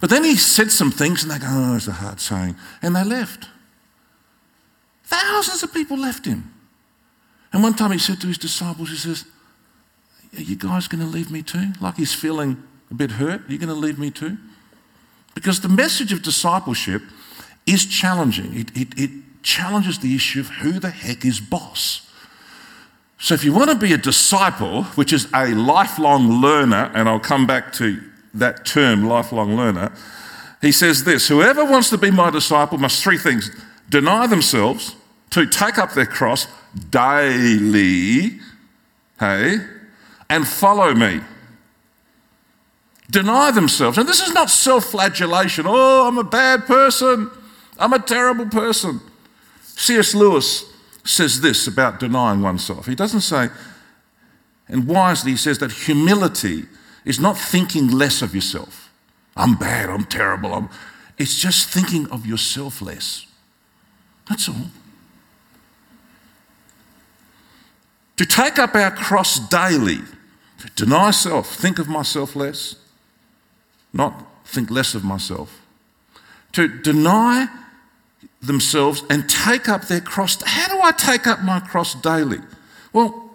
[0.00, 2.56] But then he said some things and they go, Oh, it's a hard saying.
[2.82, 3.48] And they left.
[5.04, 6.54] Thousands of people left him.
[7.52, 9.24] And one time he said to his disciples, he says,
[10.36, 11.72] Are you guys going to leave me too?
[11.80, 13.48] Like he's feeling a bit hurt.
[13.48, 14.36] Are you going to leave me too?
[15.34, 17.02] Because the message of discipleship
[17.68, 18.56] is challenging.
[18.56, 19.10] It, it, it
[19.42, 22.10] challenges the issue of who the heck is boss.
[23.18, 27.20] So if you want to be a disciple, which is a lifelong learner, and I'll
[27.20, 28.00] come back to
[28.34, 29.92] that term, lifelong learner,
[30.60, 33.50] he says this Whoever wants to be my disciple must three things
[33.88, 34.94] deny themselves,
[35.30, 36.46] to take up their cross
[36.90, 38.38] daily,
[39.18, 39.56] hey,
[40.30, 41.20] and follow me.
[43.10, 43.96] deny themselves.
[43.96, 45.64] And this is not self flagellation.
[45.66, 47.30] Oh, I'm a bad person.
[47.78, 49.00] I'm a terrible person.
[49.62, 50.14] C.S.
[50.14, 50.64] Lewis
[51.04, 52.86] says this about denying oneself.
[52.86, 53.48] He doesn't say,
[54.68, 56.64] and wisely, he says that humility
[57.04, 58.92] is not thinking less of yourself.
[59.36, 60.52] I'm bad, I'm terrible.
[60.52, 60.68] I'm...
[61.16, 63.26] It's just thinking of yourself less.
[64.28, 64.66] That's all.
[68.16, 70.00] To take up our cross daily,
[70.74, 72.74] deny self, think of myself less,
[73.92, 75.62] not think less of myself.
[76.52, 77.48] To deny
[78.40, 80.40] themselves and take up their cross.
[80.42, 82.38] How do I take up my cross daily?
[82.92, 83.34] Well,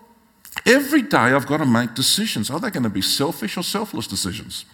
[0.66, 2.50] every day I've got to make decisions.
[2.50, 4.66] Are they going to be selfish or selfless decisions?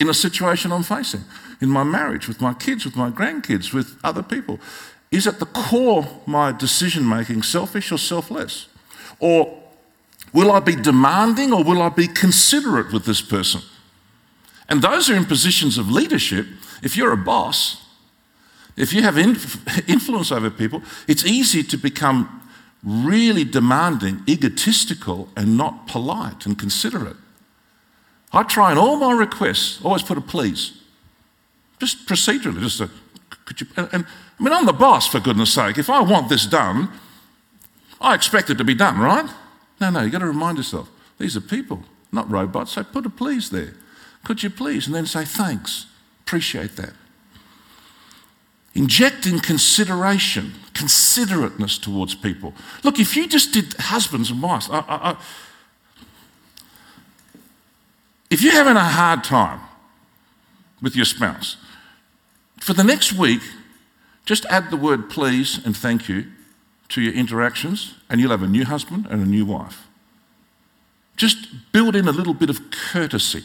[0.00, 1.24] In a situation I'm facing,
[1.60, 4.58] in my marriage, with my kids, with my grandkids, with other people.
[5.10, 8.68] Is at the core my decision making selfish or selfless?
[9.18, 9.62] Or
[10.32, 13.60] will I be demanding or will I be considerate with this person?
[14.68, 16.46] And those who are in positions of leadership,
[16.82, 17.84] if you're a boss,
[18.76, 22.40] if you have influence over people, it's easy to become
[22.82, 27.16] really demanding, egotistical, and not polite and considerate.
[28.32, 30.72] I try in all my requests, always put a please.
[31.78, 32.90] Just procedurally, just a,
[33.44, 34.06] could you, and, and
[34.38, 35.76] I mean, I'm the boss, for goodness sake.
[35.76, 36.88] If I want this done,
[38.00, 39.28] I expect it to be done, right?
[39.80, 42.72] No, no, you've got to remind yourself these are people, not robots.
[42.72, 43.74] So put a please there.
[44.24, 44.86] Could you please?
[44.86, 45.86] And then say thanks.
[46.22, 46.92] Appreciate that.
[48.74, 52.54] Injecting consideration, considerateness towards people.
[52.84, 55.16] Look, if you just did husbands and wives, I, I, I,
[58.30, 59.60] if you're having a hard time
[60.80, 61.56] with your spouse,
[62.60, 63.40] for the next week,
[64.24, 66.26] just add the word please and thank you
[66.90, 69.88] to your interactions, and you'll have a new husband and a new wife.
[71.16, 73.44] Just build in a little bit of courtesy,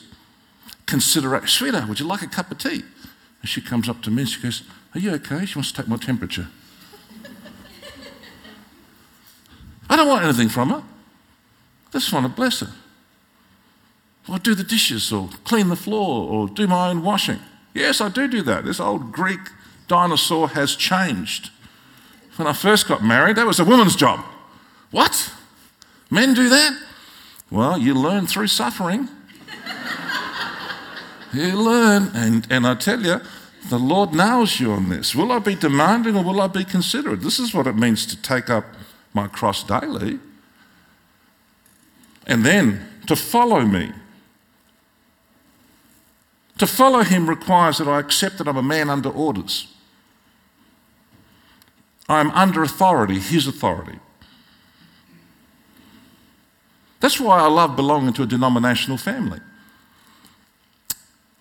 [0.85, 1.47] consideration.
[1.47, 2.83] Sweetheart, would you like a cup of tea?
[3.41, 4.63] And she comes up to me and she goes,
[4.95, 5.45] Are you okay?
[5.45, 6.47] She wants to take my temperature.
[9.89, 10.83] I don't want anything from her.
[11.89, 12.71] I just want to bless her.
[14.29, 17.39] Or do the dishes, or clean the floor, or do my own washing.
[17.73, 18.63] Yes, I do do that.
[18.63, 19.41] This old Greek
[19.87, 21.51] dinosaur has changed.
[22.37, 24.23] When I first got married, that was a woman's job.
[24.91, 25.31] What?
[26.09, 26.73] Men do that?
[27.51, 29.09] Well, you learn through suffering.
[31.33, 33.21] you learn, and, and I tell you,
[33.69, 35.15] the Lord nails you on this.
[35.15, 37.21] Will I be demanding or will I be considerate?
[37.21, 38.65] This is what it means to take up
[39.13, 40.19] my cross daily.
[42.27, 43.91] And then to follow me.
[46.57, 49.73] To follow him requires that I accept that I'm a man under orders.
[52.07, 53.99] I'm under authority, his authority.
[56.99, 59.39] That's why I love belonging to a denominational family.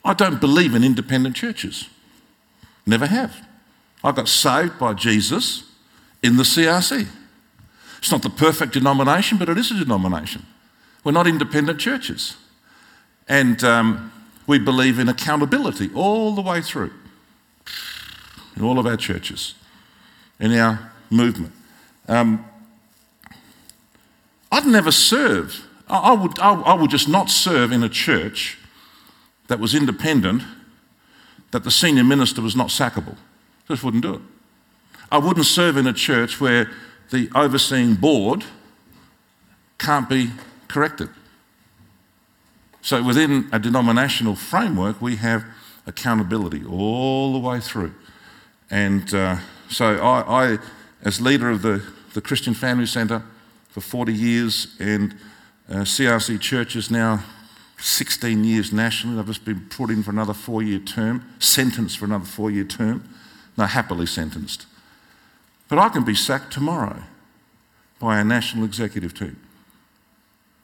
[0.04, 1.88] I don't believe in independent churches.
[2.87, 3.47] Never have.
[4.03, 5.64] I got saved by Jesus
[6.23, 7.07] in the CRC.
[7.99, 10.44] It's not the perfect denomination, but it is a denomination.
[11.03, 12.37] We're not independent churches.
[13.29, 14.12] And um,
[14.47, 16.92] we believe in accountability all the way through
[18.57, 19.55] in all of our churches
[20.38, 21.53] in our movement.
[22.09, 22.44] Um,
[24.53, 25.66] I'd never serve.
[25.88, 28.59] I, would, I would just not serve in a church
[29.49, 30.42] that was independent,
[31.55, 33.17] that the senior minister was not sackable.
[33.69, 34.21] Just wouldn't do it.
[35.12, 36.69] I wouldn't serve in a church where
[37.12, 38.43] the overseeing board
[39.79, 40.31] can't be
[40.67, 41.11] corrected.
[42.83, 45.45] So within a denominational framework, we have
[45.87, 47.95] accountability all the way through.
[48.69, 49.37] And uh,
[49.71, 50.59] so I, I,
[51.05, 53.23] as leader of the, the Christian Family Centre
[53.69, 55.14] for 40 years and
[55.71, 57.23] uh, CRC churches now
[57.85, 62.07] 16 years nationally, I've just been put in for another four year term, sentenced for
[62.07, 63.07] another four year term.
[63.59, 64.64] No, happily sentenced.
[65.68, 67.03] But I can be sacked tomorrow
[68.01, 69.38] by our national executive team.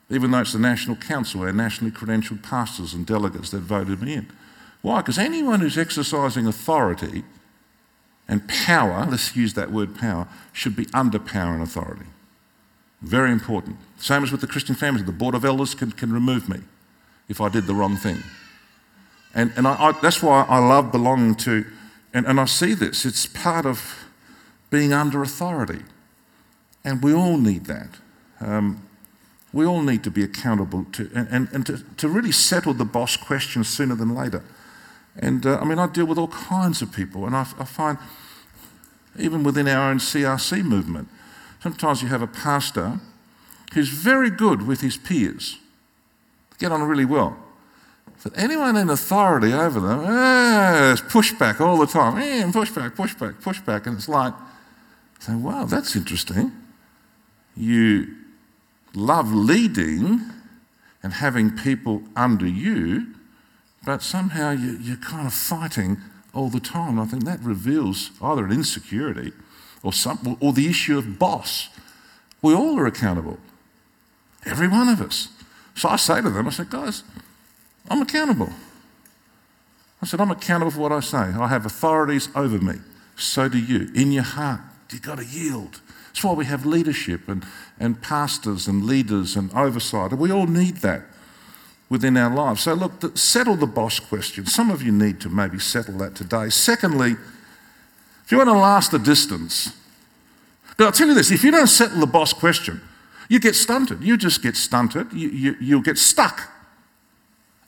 [0.09, 4.15] Even though it's the National Council, our nationally credentialed pastors and delegates that voted me
[4.15, 4.27] in.
[4.81, 5.03] Why?
[5.03, 7.23] Because anyone who's exercising authority
[8.29, 12.07] and power, let's use that word power, should be under power and authority.
[13.03, 13.77] Very important.
[13.99, 15.05] Same as with the Christian families.
[15.05, 16.61] The Board of Elders can, can remove me
[17.31, 18.23] if I did the wrong thing.
[19.35, 21.65] And, and I, I, that's why I love belonging to,
[22.13, 24.05] and, and I see this, it's part of
[24.69, 25.83] being under authority.
[26.85, 27.89] And we all need that.
[28.41, 28.83] Um,
[29.53, 32.85] we all need to be accountable to, and, and, and to, to really settle the
[32.85, 34.45] boss question sooner than later.
[35.17, 37.99] And uh, I mean, I deal with all kinds of people, and I, I find
[39.19, 41.09] even within our own CRC movement.
[41.63, 43.01] Sometimes you have a pastor
[43.75, 45.59] who's very good with his peers,
[46.61, 47.37] get on really well.
[48.23, 52.19] But anyone in authority over them, ah, there's pushback all the time.
[52.19, 53.87] Eh, pushback, pushback, pushback.
[53.87, 54.35] And it's like,
[55.29, 56.53] wow, that's interesting.
[57.57, 58.15] You
[58.95, 60.21] love leading
[61.03, 63.07] and having people under you,
[63.87, 65.97] but somehow you, you're kind of fighting
[66.35, 66.99] all the time.
[66.99, 69.33] And I think that reveals either an insecurity
[69.83, 71.71] or, some, or the issue of boss.
[72.43, 73.39] We all are accountable,
[74.45, 75.29] every one of us.
[75.81, 77.03] So I say to them, I said, guys,
[77.89, 78.51] I'm accountable.
[80.03, 81.17] I said, I'm accountable for what I say.
[81.17, 82.75] I have authorities over me.
[83.17, 83.91] So do you.
[83.95, 85.81] In your heart, you've got to yield.
[86.09, 87.47] That's why we have leadership and,
[87.79, 90.13] and pastors and leaders and oversight.
[90.13, 91.05] We all need that
[91.89, 92.61] within our lives.
[92.61, 94.45] So, look, settle the boss question.
[94.45, 96.51] Some of you need to maybe settle that today.
[96.51, 97.13] Secondly,
[98.27, 99.75] if you want to last the distance,
[100.77, 102.83] but I'll tell you this if you don't settle the boss question,
[103.31, 104.03] you get stunted.
[104.03, 105.13] You just get stunted.
[105.13, 106.51] You, you, you'll get stuck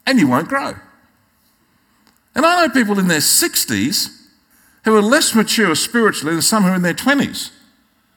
[0.05, 0.75] and you won't grow.
[2.35, 4.27] And I know people in their 60s
[4.85, 7.53] who are less mature spiritually than some who are in their 20s.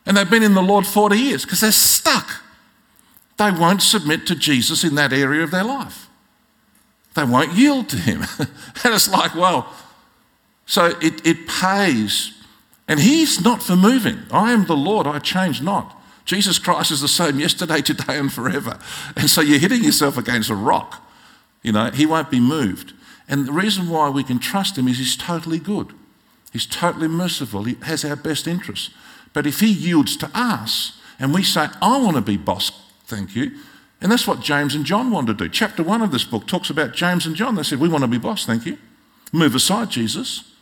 [0.08, 2.27] And they've been in the Lord 40 years because they're stuck.
[3.38, 6.10] They won't submit to Jesus in that area of their life.
[7.13, 8.23] They won't yield to Him.
[8.39, 8.49] and
[8.86, 9.71] it's like, well,
[10.65, 12.34] so it, it pays.
[12.88, 14.17] And He's not for moving.
[14.31, 15.95] I am the Lord, I change not.
[16.25, 18.79] Jesus Christ is the same yesterday, today, and forever.
[19.15, 21.07] And so you're hitting yourself against a rock.
[21.61, 22.93] You know, he won't be moved.
[23.27, 25.93] And the reason why we can trust him is he's totally good.
[26.51, 27.63] He's totally merciful.
[27.63, 28.89] He has our best interests.
[29.33, 32.71] But if he yields to us and we say, I want to be boss,
[33.05, 33.51] thank you.
[34.01, 35.49] And that's what James and John wanted to do.
[35.49, 37.55] Chapter one of this book talks about James and John.
[37.55, 38.77] They said, We want to be boss, thank you.
[39.31, 40.55] Move aside, Jesus.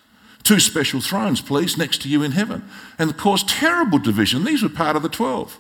[0.44, 2.64] Two special thrones, please, next to you in heaven.
[3.00, 4.44] And it caused terrible division.
[4.44, 5.58] These were part of the 12.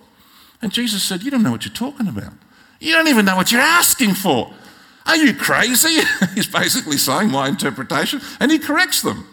[0.61, 2.33] And Jesus said, You don't know what you're talking about.
[2.79, 4.53] You don't even know what you're asking for.
[5.05, 6.01] Are you crazy?
[6.35, 9.27] He's basically saying my interpretation, and he corrects them.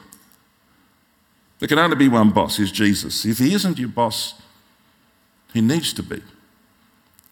[1.59, 3.25] There can only be one boss, is Jesus.
[3.25, 4.35] If he isn't your boss,
[5.53, 6.23] he needs to be.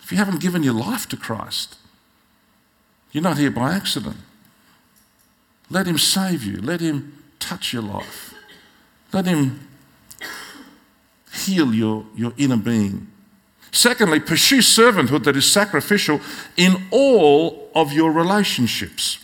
[0.01, 1.77] If you haven't given your life to Christ,
[3.13, 4.17] you're not here by accident.
[5.71, 8.35] Let him save you, let him touch your life,
[9.13, 9.69] let him
[11.33, 13.09] heal your, your inner being.
[13.71, 16.21] Secondly, pursue servanthood that is sacrificial
[16.57, 19.19] in all of your relationships.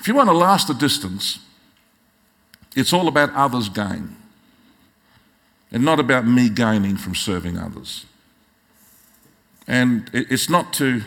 [0.00, 1.38] If you want to last a distance,
[2.76, 4.16] it's all about others' gain
[5.70, 8.06] and not about me gaining from serving others.
[9.66, 11.02] And it's not to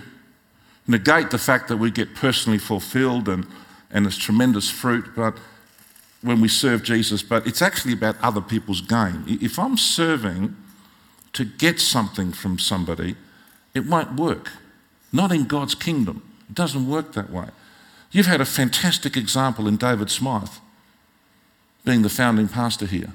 [0.87, 3.47] negate the fact that we get personally fulfilled and,
[3.91, 5.35] and it's tremendous fruit but
[6.21, 9.23] when we serve Jesus, but it's actually about other people's gain.
[9.27, 10.55] If I'm serving
[11.33, 13.15] to get something from somebody,
[13.73, 14.51] it won't work.
[15.11, 16.21] Not in God's kingdom.
[16.47, 17.47] It doesn't work that way.
[18.11, 20.49] You've had a fantastic example in David Smythe,
[21.85, 23.13] being the founding pastor here.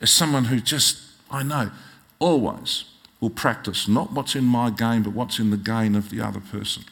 [0.00, 0.98] As someone who just,
[1.30, 1.70] I know,
[2.18, 2.84] always
[3.20, 6.40] will practice not what's in my gain, but what's in the gain of the other
[6.40, 6.84] person,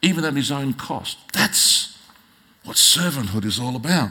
[0.00, 1.18] even at his own cost.
[1.34, 1.95] That's
[2.66, 4.10] what servanthood is all about.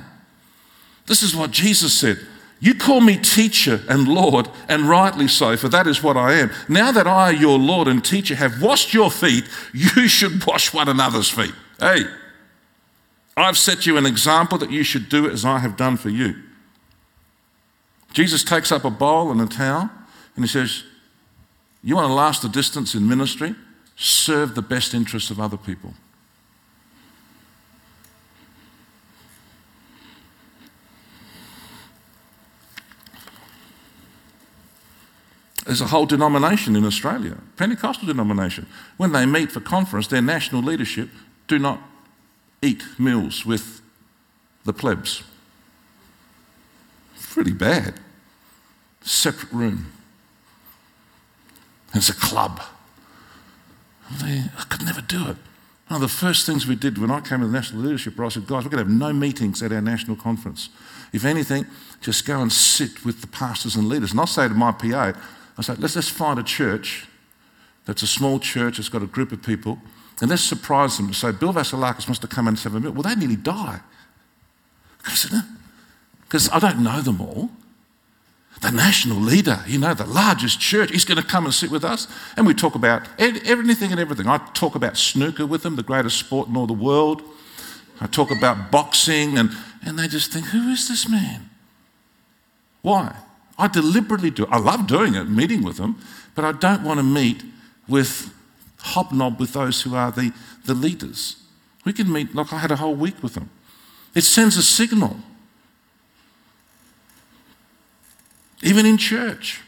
[1.06, 2.20] This is what Jesus said
[2.60, 6.52] you call me teacher and Lord, and rightly so, for that is what I am.
[6.70, 10.88] Now that I, your Lord and teacher, have washed your feet, you should wash one
[10.88, 11.54] another's feet.
[11.80, 12.06] Hey,
[13.38, 16.36] I've set you an example that you should do as I have done for you.
[18.13, 19.89] Jesus takes up a bowl and a towel
[20.36, 20.86] and he says,
[21.84, 23.54] You want to last the distance in ministry?
[23.98, 25.94] Serve the best interests of other people.
[35.65, 38.67] There's a whole denomination in Australia, Pentecostal denomination.
[38.97, 41.10] When they meet for conference, their national leadership
[41.47, 41.82] do not
[42.62, 43.82] eat meals with
[44.63, 45.23] the plebs.
[47.32, 47.95] Pretty bad.
[49.01, 49.91] Separate room.
[51.93, 52.62] It's a club.
[54.21, 55.38] They, I could never do it.
[55.88, 58.28] One of the first things we did when I came to the national leadership, I
[58.30, 60.69] said, guys, we're going to have no meetings at our national conference.
[61.13, 61.65] If anything,
[62.02, 64.12] just go and sit with the pastors and leaders.
[64.12, 65.13] And I'll say to my PA,
[65.58, 67.08] I said, let's just find a church
[67.85, 69.79] that's a small church, it's got a group of people,
[70.21, 72.91] and let's surprise them to say, Bill Vasilakis must have come and have a meal.
[72.91, 73.81] Well, they nearly die.
[76.21, 77.49] Because I don't know them all.
[78.62, 81.83] The national leader, you know, the largest church, he's going to come and sit with
[81.83, 82.08] us.
[82.37, 84.27] And we talk about anything and everything.
[84.27, 87.21] I talk about snooker with them, the greatest sport in all the world.
[87.99, 89.51] I talk about boxing, and,
[89.85, 91.49] and they just think, who is this man?
[92.81, 93.15] Why?
[93.58, 94.45] I deliberately do.
[94.47, 95.99] I love doing it, meeting with them,
[96.33, 97.43] but I don't want to meet
[97.87, 98.33] with
[98.79, 100.33] hobnob with those who are the,
[100.65, 101.37] the leaders.
[101.85, 103.49] We can meet, like I had a whole week with them.
[104.13, 105.17] It sends a signal.
[108.62, 109.62] Even in church.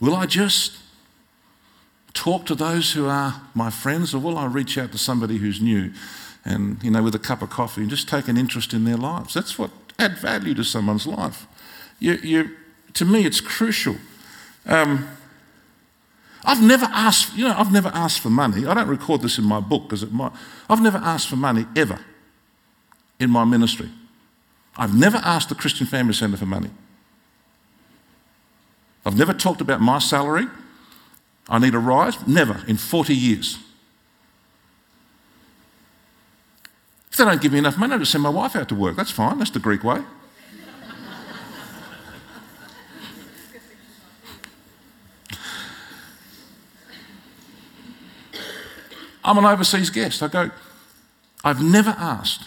[0.00, 0.78] Will I just
[2.14, 5.60] talk to those who are my friends, or will I reach out to somebody who's
[5.60, 5.92] new
[6.44, 8.96] and, you know, with a cup of coffee and just take an interest in their
[8.96, 9.34] lives?
[9.34, 11.46] That's what add value to someone's life.
[12.00, 12.50] You, you,
[12.94, 13.96] to me, it's crucial.
[14.66, 15.08] Um,
[16.44, 18.66] I've never asked, you know, I've never asked for money.
[18.66, 20.32] I don't record this in my book because it might.
[20.68, 22.00] I've never asked for money ever
[23.18, 23.90] in my ministry.
[24.76, 26.70] I've never asked the Christian Family Centre for money.
[29.04, 30.46] I've never talked about my salary.
[31.48, 32.26] I need a rise.
[32.26, 33.58] Never in 40 years.
[37.10, 38.96] If they don't give me enough money, I'll just send my wife out to work.
[38.96, 39.38] That's fine.
[39.38, 40.02] That's the Greek way.
[49.24, 50.22] I'm an overseas guest.
[50.22, 50.50] I go,
[51.44, 52.42] I've never asked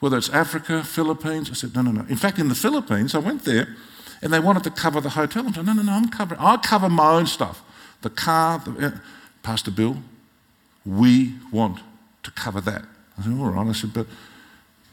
[0.00, 1.50] whether it's Africa, Philippines.
[1.50, 2.00] I said, no, no, no.
[2.08, 3.76] In fact, in the Philippines, I went there
[4.20, 5.46] and they wanted to cover the hotel.
[5.46, 6.40] I said, no, no, no, I'm covering.
[6.40, 7.62] I'll cover my own stuff.
[8.00, 8.90] The car, the, uh,
[9.42, 9.96] Pastor Bill,
[10.84, 11.80] we want
[12.22, 12.84] to cover that.
[13.18, 13.66] I said, all right.
[13.66, 14.06] I said, but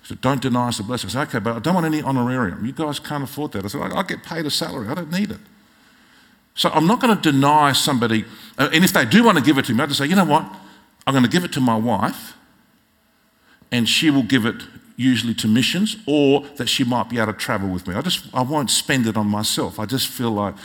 [0.03, 1.09] I said, don't deny us the blessing.
[1.09, 2.65] I said, okay, but I don't want any honorarium.
[2.65, 3.65] You guys can't afford that.
[3.65, 4.87] I said, I, get paid a salary.
[4.87, 5.39] I don't need it.
[6.55, 8.25] So I'm not going to deny somebody,
[8.57, 10.15] uh, and if they do want to give it to me, I'll just say, you
[10.15, 10.43] know what?
[11.07, 12.33] I'm going to give it to my wife,
[13.71, 14.63] and she will give it
[14.95, 17.95] usually to missions, or that she might be able to travel with me.
[17.95, 19.79] I just I won't spend it on myself.
[19.79, 20.55] I just feel like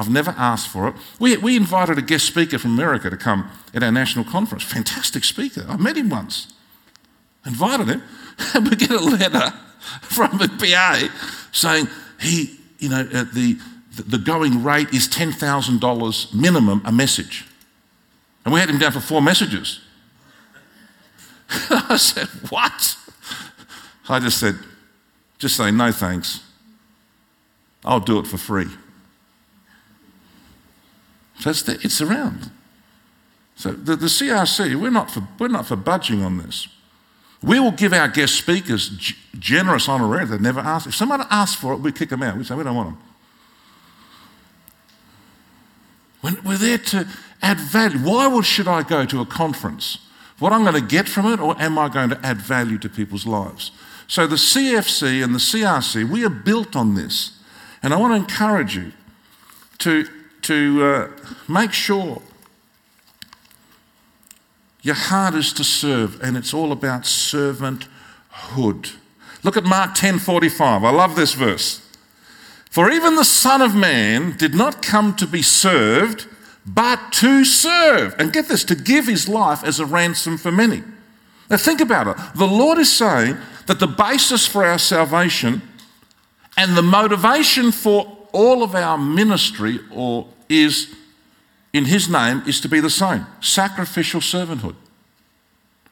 [0.00, 0.94] I've never asked for it.
[1.18, 4.64] We, we invited a guest speaker from America to come at our national conference.
[4.64, 5.66] Fantastic speaker.
[5.68, 6.52] I met him once.
[7.44, 8.02] Invited him,
[8.54, 9.50] and we get a letter
[10.02, 11.08] from the PA
[11.52, 13.58] saying he, you know, at the
[14.06, 17.46] the going rate is $10,000 minimum a message.
[18.44, 19.80] And we had him down for four messages.
[21.70, 22.96] I said, What?
[24.08, 24.56] I just said,
[25.38, 26.40] Just say no thanks.
[27.84, 28.68] I'll do it for free.
[31.40, 32.50] So it's, the, it's around.
[33.56, 36.68] So the, the CRC, we're not, for, we're not for budging on this.
[37.42, 40.30] We will give our guest speakers g- generous honorarium.
[40.30, 40.86] They never ask.
[40.86, 42.36] If someone asks for it, we kick them out.
[42.36, 43.09] We say, we don't want them.
[46.22, 47.08] We're there to
[47.42, 47.98] add value.
[47.98, 49.98] Why should I go to a conference?
[50.38, 52.88] What I'm going to get from it, or am I going to add value to
[52.88, 53.72] people's lives?
[54.06, 57.38] So the CFC and the CRC, we are built on this.
[57.82, 58.92] And I want to encourage you
[59.78, 60.06] to,
[60.42, 61.08] to uh,
[61.48, 62.22] make sure
[64.82, 67.86] your heart is to serve, and it's all about servanthood.
[69.42, 70.84] Look at Mark 10:45.
[70.84, 71.86] I love this verse.
[72.70, 76.26] For even the Son of Man did not come to be served,
[76.64, 78.14] but to serve.
[78.18, 80.82] And get this, to give his life as a ransom for many.
[81.50, 82.16] Now think about it.
[82.36, 85.62] The Lord is saying that the basis for our salvation
[86.56, 90.94] and the motivation for all of our ministry or is
[91.72, 94.76] in his name is to be the same sacrificial servanthood.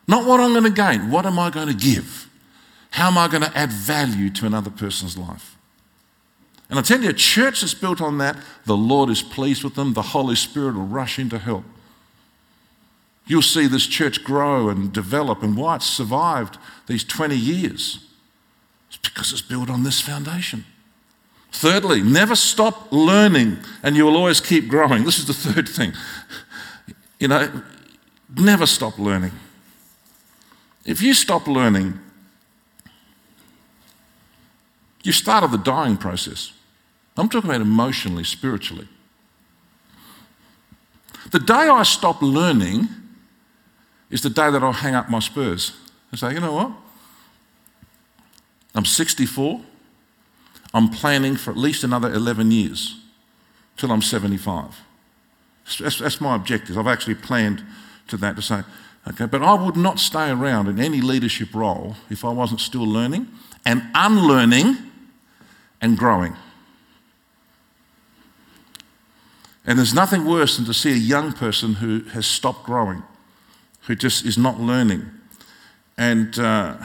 [0.06, 2.28] Not what I'm going to gain, what am I going to give?
[2.90, 5.57] How am I going to add value to another person's life?
[6.70, 9.74] And I tell you, a church that's built on that, the Lord is pleased with
[9.74, 9.94] them.
[9.94, 11.64] The Holy Spirit will rush in to help.
[13.26, 18.06] You'll see this church grow and develop, and why it's survived these 20 years.
[18.88, 20.64] It's because it's built on this foundation.
[21.52, 25.04] Thirdly, never stop learning, and you will always keep growing.
[25.04, 25.92] This is the third thing.
[27.18, 27.62] You know,
[28.36, 29.32] never stop learning.
[30.84, 31.98] If you stop learning,
[35.02, 36.52] you started the dying process.
[37.18, 38.86] I'm talking about emotionally, spiritually.
[41.30, 42.88] The day I stop learning
[44.10, 45.72] is the day that I'll hang up my spurs
[46.10, 46.72] and say, you know what?
[48.74, 49.60] I'm 64.
[50.72, 53.00] I'm planning for at least another 11 years
[53.76, 54.80] till I'm 75.
[55.80, 56.78] That's, that's my objective.
[56.78, 57.62] I've actually planned
[58.08, 58.62] to that to say,
[59.08, 62.86] okay, but I would not stay around in any leadership role if I wasn't still
[62.86, 63.28] learning
[63.66, 64.76] and unlearning
[65.80, 66.36] and growing.
[69.68, 73.02] And there's nothing worse than to see a young person who has stopped growing,
[73.82, 75.10] who just is not learning.
[75.98, 76.78] And uh,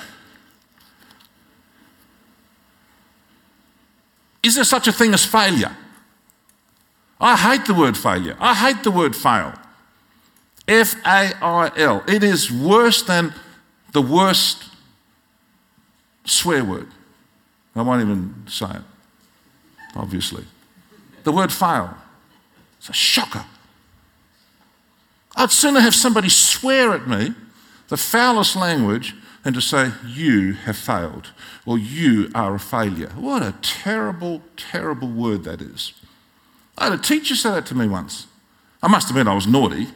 [4.43, 5.77] is there such a thing as failure?
[7.21, 8.35] I hate the word failure.
[8.37, 9.53] I hate the word fail.
[10.67, 12.03] F A I L.
[12.05, 13.33] It is worse than
[13.93, 14.65] the worst
[16.25, 16.89] swear word.
[17.77, 18.81] I won't even say it,
[19.95, 20.43] obviously.
[21.23, 21.95] The word fail.
[22.83, 23.45] It's a shocker.
[25.37, 27.33] I'd sooner have somebody swear at me
[27.87, 31.31] the foulest language than to say, You have failed
[31.65, 33.11] or you are a failure.
[33.15, 35.93] What a terrible, terrible word that is.
[36.77, 38.27] I had a teacher say that to me once.
[38.81, 39.87] I must admit I was naughty.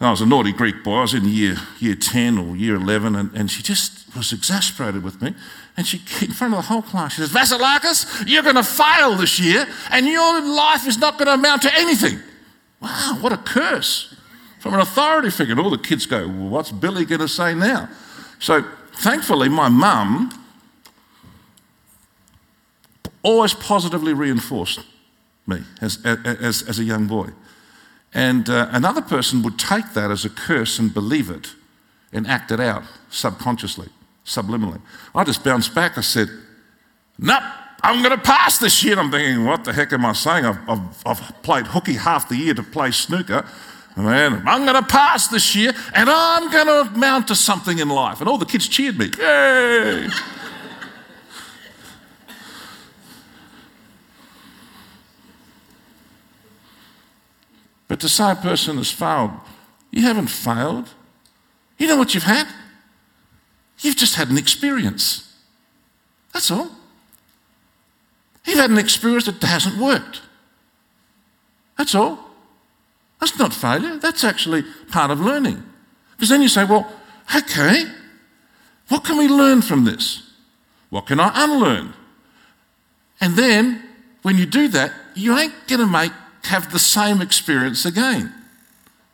[0.00, 0.96] I was a naughty Greek boy.
[0.96, 5.02] I was in year, year 10 or year 11, and, and she just was exasperated
[5.02, 5.34] with me.
[5.78, 9.14] And she, in front of the whole class, she says, Vasilakis, you're going to fail
[9.14, 12.18] this year, and your life is not going to amount to anything.
[12.80, 14.16] Wow, what a curse
[14.58, 15.52] from an authority figure.
[15.52, 17.88] And all the kids go, well, what's Billy going to say now?
[18.40, 18.64] So
[18.94, 20.32] thankfully, my mum
[23.22, 24.80] always positively reinforced
[25.46, 27.28] me as, as, as a young boy.
[28.12, 31.54] And uh, another person would take that as a curse and believe it
[32.12, 33.90] and act it out subconsciously,
[34.28, 34.80] subliminally.
[35.14, 35.98] I just bounced back.
[35.98, 36.28] I said,
[37.18, 37.42] Nope,
[37.82, 38.98] I'm going to pass this year.
[38.98, 40.44] I'm thinking, What the heck am I saying?
[40.44, 43.44] I've, I've, I've played hooky half the year to play snooker.
[43.96, 47.88] Man, I'm going to pass this year and I'm going to amount to something in
[47.88, 48.20] life.
[48.20, 49.10] And all the kids cheered me.
[49.18, 50.08] Yay!
[57.88, 59.32] but to say a person has failed,
[59.90, 60.90] you haven't failed.
[61.76, 62.46] You know what you've had?
[63.80, 65.32] You've just had an experience.
[66.32, 66.70] That's all.
[68.44, 70.22] You've had an experience that hasn't worked.
[71.76, 72.18] That's all.
[73.20, 75.62] That's not failure, that's actually part of learning.
[76.12, 76.90] Because then you say, well,
[77.34, 77.84] okay,
[78.88, 80.32] what can we learn from this?
[80.90, 81.94] What can I unlearn?
[83.20, 83.82] And then
[84.22, 86.12] when you do that, you ain't going to make
[86.44, 88.32] have the same experience again.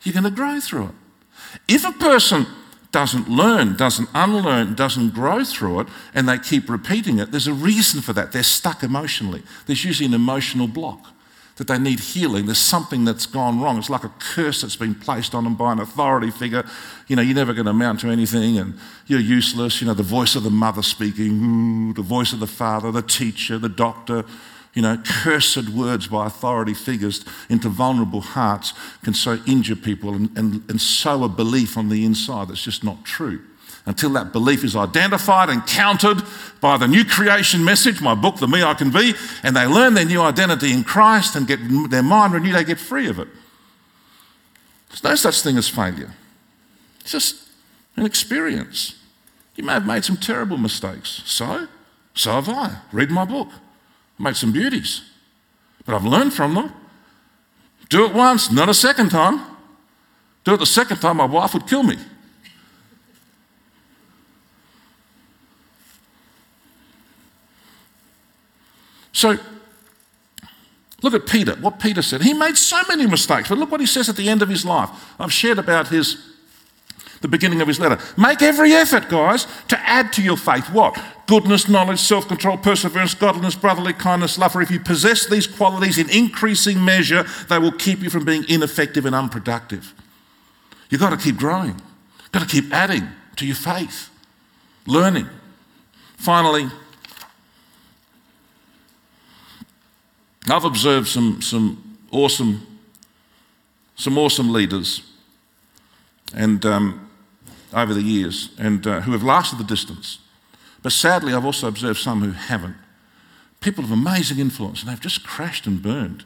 [0.03, 0.91] You're going to grow through it.
[1.67, 2.45] If a person
[2.95, 7.53] doesn't learn, doesn't unlearn, doesn't grow through it, and they keep repeating it, there's a
[7.53, 8.31] reason for that.
[8.31, 9.43] They're stuck emotionally.
[9.65, 11.07] There's usually an emotional block
[11.57, 12.45] that they need healing.
[12.45, 13.77] There's something that's gone wrong.
[13.77, 16.63] It's like a curse that's been placed on them by an authority figure.
[17.07, 19.81] You know, you're never going to amount to anything and you're useless.
[19.81, 23.57] You know, the voice of the mother speaking, the voice of the father, the teacher,
[23.57, 24.23] the doctor.
[24.75, 28.73] You know, cursed words by authority figures into vulnerable hearts
[29.03, 32.83] can so injure people and, and, and sow a belief on the inside that's just
[32.83, 33.41] not true
[33.85, 36.21] until that belief is identified and countered
[36.59, 39.13] by the new creation message, my book, The Me I Can Be,
[39.43, 41.59] and they learn their new identity in Christ and get
[41.89, 43.27] their mind renewed, they get free of it.
[44.89, 46.13] There's no such thing as failure.
[47.01, 47.47] It's just
[47.95, 48.95] an experience.
[49.55, 51.21] You may have made some terrible mistakes.
[51.25, 51.67] So?
[52.15, 52.77] So have I.
[52.91, 53.49] Read my book.
[54.17, 55.01] Made some beauties.
[55.85, 56.73] But I've learned from them.
[57.89, 59.41] Do it once, not a second time.
[60.43, 61.97] Do it the second time, my wife would kill me.
[69.11, 69.37] So,
[71.01, 72.21] look at Peter, what Peter said.
[72.21, 74.65] He made so many mistakes, but look what he says at the end of his
[74.65, 74.89] life.
[75.19, 76.24] I've shared about his
[77.21, 77.97] the beginning of his letter.
[78.17, 81.01] Make every effort, guys, to add to your faith what?
[81.27, 84.51] Goodness, knowledge, self control, perseverance, godliness, brotherly kindness, love.
[84.51, 88.45] For if you possess these qualities in increasing measure, they will keep you from being
[88.47, 89.93] ineffective and unproductive.
[90.89, 91.69] You've got to keep growing,
[92.21, 93.07] you've got to keep adding
[93.37, 94.09] to your faith,
[94.85, 95.27] learning.
[96.17, 96.69] Finally,
[100.47, 102.65] I've observed some, some awesome,
[103.95, 105.01] some awesome leaders,
[106.35, 107.04] and um,
[107.75, 110.19] over the years, and uh, who have lasted the distance.
[110.81, 112.75] But sadly, I've also observed some who haven't.
[113.59, 116.23] People of amazing influence, and they've just crashed and burned.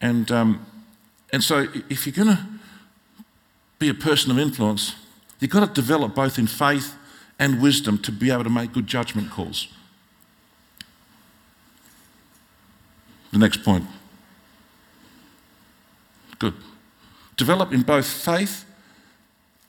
[0.00, 0.64] And um,
[1.32, 2.44] and so, if you're going to
[3.78, 4.94] be a person of influence,
[5.40, 6.94] you've got to develop both in faith
[7.38, 9.68] and wisdom to be able to make good judgment calls.
[13.32, 13.86] The next point.
[16.38, 16.54] Good.
[17.36, 18.64] Develop in both faith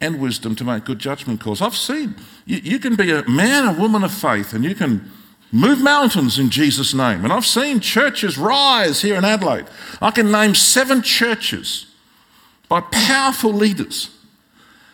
[0.02, 1.62] and wisdom to make good judgment calls.
[1.62, 5.10] I've seen you, you, can be a man, a woman of faith, and you can
[5.52, 7.24] move mountains in Jesus' name.
[7.24, 9.66] And I've seen churches rise here in Adelaide.
[10.02, 11.86] I can name seven churches
[12.68, 14.10] by powerful leaders.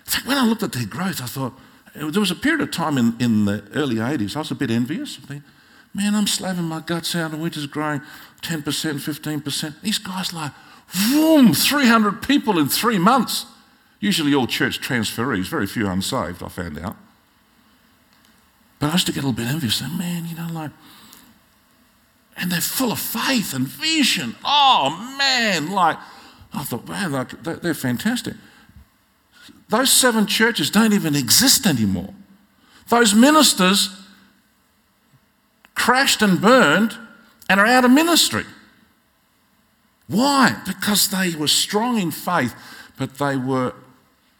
[0.05, 1.53] In fact, when I looked at their growth, I thought,
[1.95, 4.69] there was a period of time in, in the early 80s, I was a bit
[4.69, 5.19] envious.
[5.93, 8.01] Man, I'm slaving my guts out and we're just growing
[8.41, 9.81] 10%, 15%.
[9.81, 10.51] These guys like,
[11.09, 13.45] boom, 300 people in three months.
[13.99, 16.95] Usually all church transferees, very few unsaved, I found out.
[18.79, 19.81] But I used to get a little bit envious.
[19.81, 20.71] Man, you know, like,
[22.35, 24.35] and they're full of faith and vision.
[24.45, 25.97] Oh, man, like,
[26.53, 28.35] I thought, man, like, they're fantastic.
[29.69, 32.13] Those seven churches don't even exist anymore.
[32.89, 33.89] Those ministers
[35.73, 36.97] crashed and burned
[37.49, 38.45] and are out of ministry.
[40.07, 40.55] Why?
[40.65, 42.55] Because they were strong in faith,
[42.97, 43.73] but they were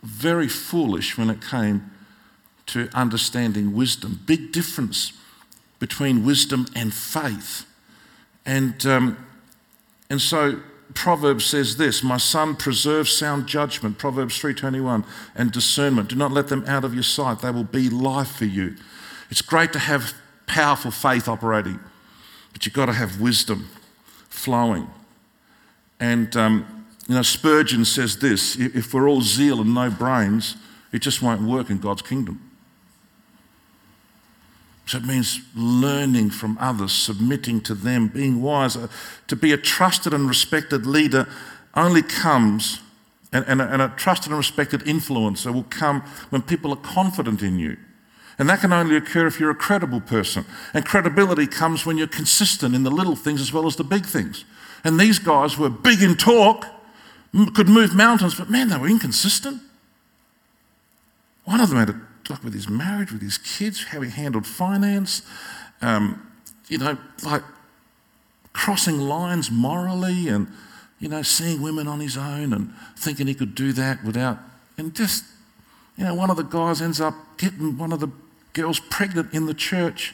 [0.08, 1.92] very foolish when it came
[2.68, 4.22] to understanding wisdom.
[4.26, 5.14] Big difference
[5.80, 7.66] between wisdom and faith.
[8.46, 9.26] And, um,
[10.10, 10.60] and so
[10.94, 15.04] Proverbs says this, "My son, preserve sound judgment." Proverbs 3:21
[15.36, 16.10] and discernment.
[16.10, 18.76] Do not let them out of your sight; they will be life for you.
[19.30, 20.14] It's great to have
[20.48, 21.80] powerful faith operating,
[22.54, 23.68] but you've got to have wisdom
[24.30, 24.90] flowing.
[26.00, 26.77] And um,
[27.08, 30.56] you know, Spurgeon says this: "If we're all zeal and no brains,
[30.92, 32.42] it just won't work in God's kingdom."
[34.88, 38.78] So it means learning from others, submitting to them, being wise.
[38.78, 38.88] Uh,
[39.28, 41.28] to be a trusted and respected leader
[41.76, 42.80] only comes,
[43.34, 47.42] and, and, a, and a trusted and respected influencer will come when people are confident
[47.42, 47.76] in you.
[48.40, 50.46] And that can only occur if you're a credible person.
[50.74, 54.06] And credibility comes when you're consistent in the little things as well as the big
[54.06, 54.46] things.
[54.86, 56.66] And these guys were big in talk,
[57.54, 59.62] could move mountains, but man, they were inconsistent.
[61.46, 64.46] One of them had a like with his marriage, with his kids, how he handled
[64.46, 65.22] finance,
[65.82, 66.30] um,
[66.68, 67.44] you know, like
[68.54, 70.48] crossing lines morally and,
[71.00, 74.40] you know, seeing women on his own and thinking he could do that without,
[74.78, 75.24] and just,
[75.96, 78.10] you know, one of the guys ends up getting one of the
[78.54, 80.14] girls pregnant in the church.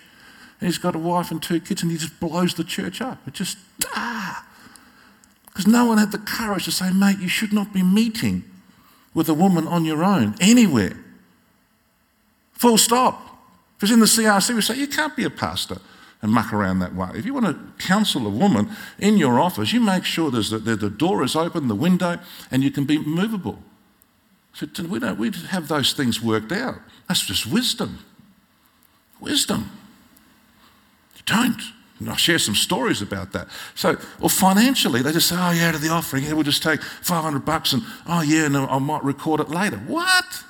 [0.59, 3.27] And he's got a wife and two kids and he just blows the church up.
[3.27, 3.57] It just,
[3.87, 4.45] ah.
[5.53, 8.43] Because no one had the courage to say, mate, you should not be meeting
[9.13, 10.97] with a woman on your own anywhere.
[12.53, 13.21] Full stop.
[13.77, 15.77] Because in the CRC, we say you can't be a pastor
[16.21, 17.09] and muck around that way.
[17.13, 20.57] If you want to counsel a woman in your office, you make sure there's the,
[20.59, 22.17] the door is open, the window,
[22.49, 23.59] and you can be movable.
[24.53, 26.75] So we don't we have those things worked out.
[27.07, 27.99] That's just wisdom.
[29.19, 29.71] Wisdom.
[31.15, 31.61] You don't.
[31.99, 33.47] And I'll share some stories about that.
[33.75, 36.81] So, or financially, they just say, oh, yeah, to the offering, yeah, we'll just take
[36.81, 39.77] 500 bucks and, oh, yeah, no, I might record it later.
[39.77, 40.43] What?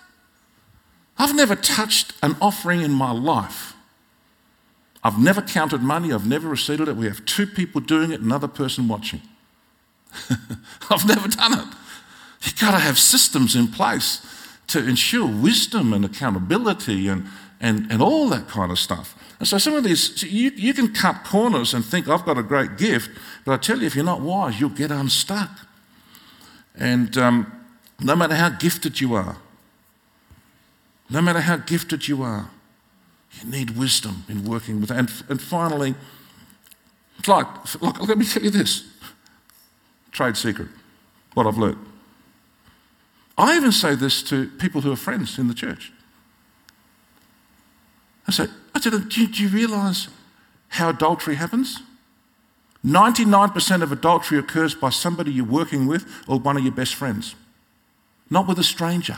[1.17, 3.75] I've never touched an offering in my life.
[5.03, 6.95] I've never counted money, I've never received it.
[6.95, 9.21] We have two people doing it, another person watching.
[10.89, 11.67] I've never done it.
[12.43, 14.25] You've got to have systems in place
[14.67, 17.27] to ensure wisdom and accountability and,
[17.59, 19.15] and, and all that kind of stuff.
[19.43, 22.43] And so some of these, you, you can cut corners and think, I've got a
[22.43, 23.11] great gift,
[23.43, 25.49] but I tell you, if you're not wise, you'll get unstuck.
[26.75, 27.51] And um,
[27.99, 29.35] no matter how gifted you are,
[31.09, 32.51] no matter how gifted you are,
[33.33, 34.91] you need wisdom in working with.
[34.91, 35.93] And, and finally,
[37.19, 38.87] it's like, look, let me tell you this
[40.13, 40.69] trade secret,
[41.33, 41.85] what I've learned.
[43.37, 45.91] I even say this to people who are friends in the church.
[48.25, 50.07] I say, I said, do you, do you realize
[50.69, 51.81] how adultery happens?
[52.85, 57.35] 99% of adultery occurs by somebody you're working with or one of your best friends,
[58.29, 59.17] not with a stranger.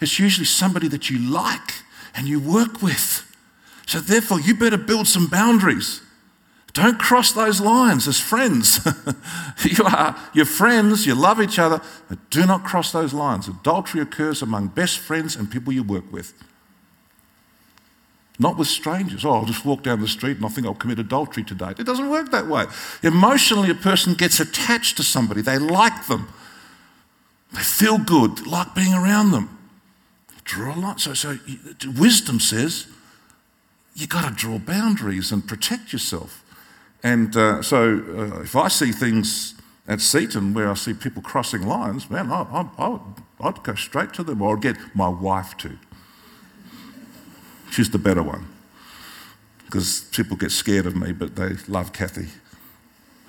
[0.00, 1.72] It's usually somebody that you like
[2.14, 3.28] and you work with.
[3.86, 6.02] So, therefore, you better build some boundaries.
[6.72, 8.80] Don't cross those lines as friends.
[9.64, 13.48] you are your friends, you love each other, but do not cross those lines.
[13.48, 16.32] Adultery occurs among best friends and people you work with.
[18.38, 19.24] Not with strangers.
[19.24, 21.70] Oh, I'll just walk down the street and I think I'll commit adultery today.
[21.78, 22.64] It doesn't work that way.
[23.02, 26.28] Emotionally, a person gets attached to somebody, they like them,
[27.52, 29.58] they feel good, like being around them.
[30.44, 30.98] Draw a line.
[30.98, 31.38] So, so
[31.96, 32.88] wisdom says
[33.94, 36.42] you've got to draw boundaries and protect yourself.
[37.02, 39.54] And uh, so uh, if I see things
[39.86, 43.00] at Seaton where I see people crossing lines, man, I, I, I would,
[43.40, 45.78] I'd go straight to them or I'd get my wife to.
[47.72, 48.48] She's the better one
[49.64, 52.28] because people get scared of me, but they love Kathy.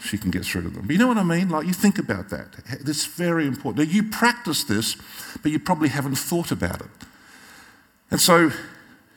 [0.02, 0.82] She can get through to them.
[0.86, 1.48] But you know what I mean?
[1.48, 2.48] Like, you think about that.
[2.68, 3.88] It's very important.
[3.88, 4.98] Now, you practice this,
[5.42, 6.90] but you probably haven't thought about it.
[8.12, 8.52] And so,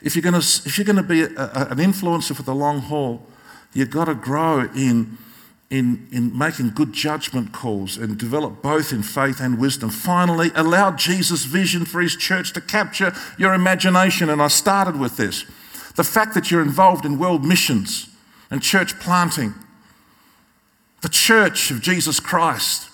[0.01, 2.55] if you're going to, if you're going to be a, a, an influencer for the
[2.55, 3.27] long haul,
[3.75, 5.19] you've got to grow in,
[5.71, 9.91] in, in making good judgment calls and develop both in faith and wisdom.
[9.91, 14.31] Finally, allow Jesus' vision for his church to capture your imagination.
[14.31, 15.45] And I started with this
[15.97, 18.09] the fact that you're involved in world missions
[18.51, 19.55] and church planting
[21.07, 22.91] the church of Jesus Christ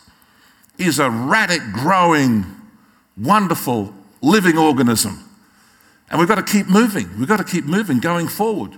[0.76, 2.44] is a radic, growing,
[3.16, 5.28] wonderful, living organism.
[6.10, 7.08] And we've got to keep moving.
[7.18, 8.76] We've got to keep moving, going forward,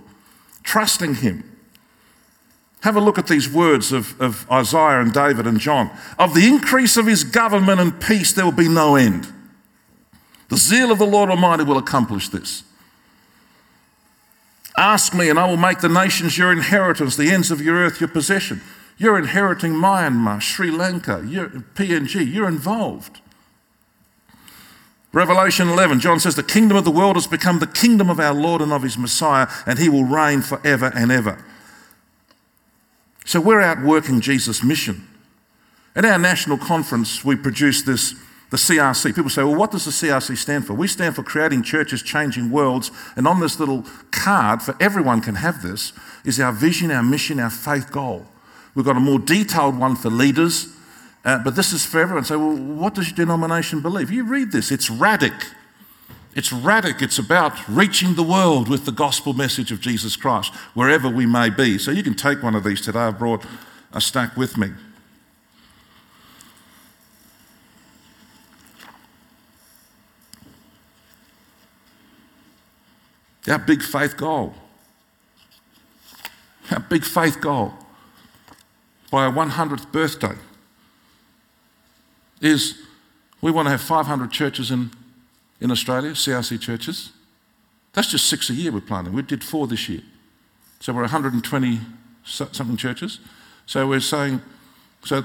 [0.62, 1.53] trusting Him.
[2.84, 5.90] Have a look at these words of, of Isaiah and David and John.
[6.18, 9.26] Of the increase of His government and peace, there will be no end.
[10.50, 12.62] The zeal of the Lord Almighty will accomplish this.
[14.76, 18.02] Ask me, and I will make the nations your inheritance, the ends of your earth
[18.02, 18.60] your possession.
[18.98, 23.22] You're inheriting Myanmar, Sri Lanka, you're, PNG, you're involved.
[25.10, 28.34] Revelation 11, John says, The kingdom of the world has become the kingdom of our
[28.34, 31.42] Lord and of his Messiah, and he will reign forever and ever.
[33.24, 35.08] So we're out working Jesus' mission.
[35.96, 38.14] At our national conference, we produced this,
[38.50, 39.14] the CRC.
[39.14, 40.74] People say, well, what does the CRC stand for?
[40.74, 42.90] We stand for Creating Churches, Changing Worlds.
[43.16, 45.92] And on this little card, for everyone can have this,
[46.24, 48.26] is our vision, our mission, our faith goal.
[48.74, 50.68] We've got a more detailed one for leaders,
[51.24, 52.24] uh, but this is for everyone.
[52.24, 54.10] So, well, what does your denomination believe?
[54.10, 55.54] You read this, it's radic.
[56.34, 57.00] It's radic.
[57.00, 61.48] It's about reaching the world with the gospel message of Jesus Christ, wherever we may
[61.48, 61.78] be.
[61.78, 62.98] So you can take one of these today.
[62.98, 63.44] I've brought
[63.92, 64.70] a stack with me.
[73.46, 74.54] Our big faith goal.
[76.70, 77.74] Our big faith goal
[79.10, 80.34] by our 100th birthday
[82.40, 82.82] is
[83.40, 84.90] we want to have 500 churches in,
[85.64, 87.10] in Australia, CRC churches.
[87.94, 89.14] That's just six a year we're planning.
[89.14, 90.02] We did four this year.
[90.78, 91.80] So we're 120
[92.24, 93.18] something churches.
[93.64, 94.42] So we're saying,
[95.04, 95.24] so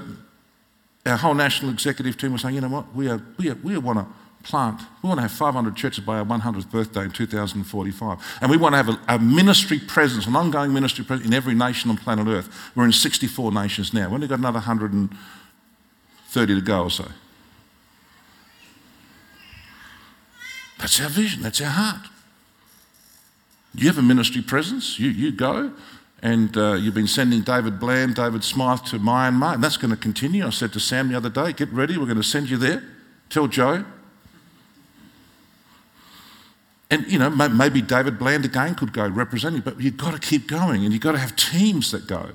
[1.04, 3.76] our whole national executive team was saying, you know what, we, are, we, are, we
[3.76, 4.06] want to
[4.42, 4.80] plant.
[5.02, 8.38] We want to have 500 churches by our 100th birthday in 2045.
[8.40, 11.54] And we want to have a, a, ministry presence, an ongoing ministry presence in every
[11.54, 12.48] nation on planet Earth.
[12.74, 14.06] We're in 64 nations now.
[14.06, 17.08] We've only got another 130 to go or so.
[20.80, 22.06] That's our vision, that's our heart.
[23.74, 25.72] You have a ministry presence, you, you go,
[26.22, 29.96] and uh, you've been sending David Bland, David Smythe to Myanmar, and that's going to
[29.96, 30.46] continue.
[30.46, 32.82] I said to Sam the other day, get ready, we're going to send you there.
[33.28, 33.84] Tell Joe,
[36.90, 40.48] and, you know, maybe David Bland again could go representing, but you've got to keep
[40.48, 42.30] going and you've got to have teams that go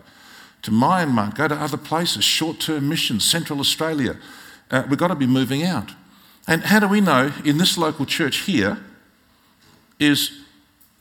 [0.62, 4.16] to Myanmar, go to other places, short term missions, Central Australia.
[4.72, 5.92] Uh, we've got to be moving out.
[6.48, 8.78] And how do we know in this local church here
[10.00, 10.32] is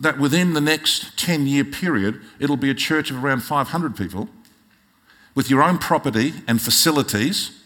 [0.00, 4.28] that within the next 10 year period, it'll be a church of around 500 people
[5.34, 7.60] with your own property and facilities.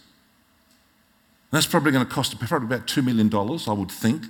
[1.50, 4.24] That's probably going to cost probably about $2 million, I would think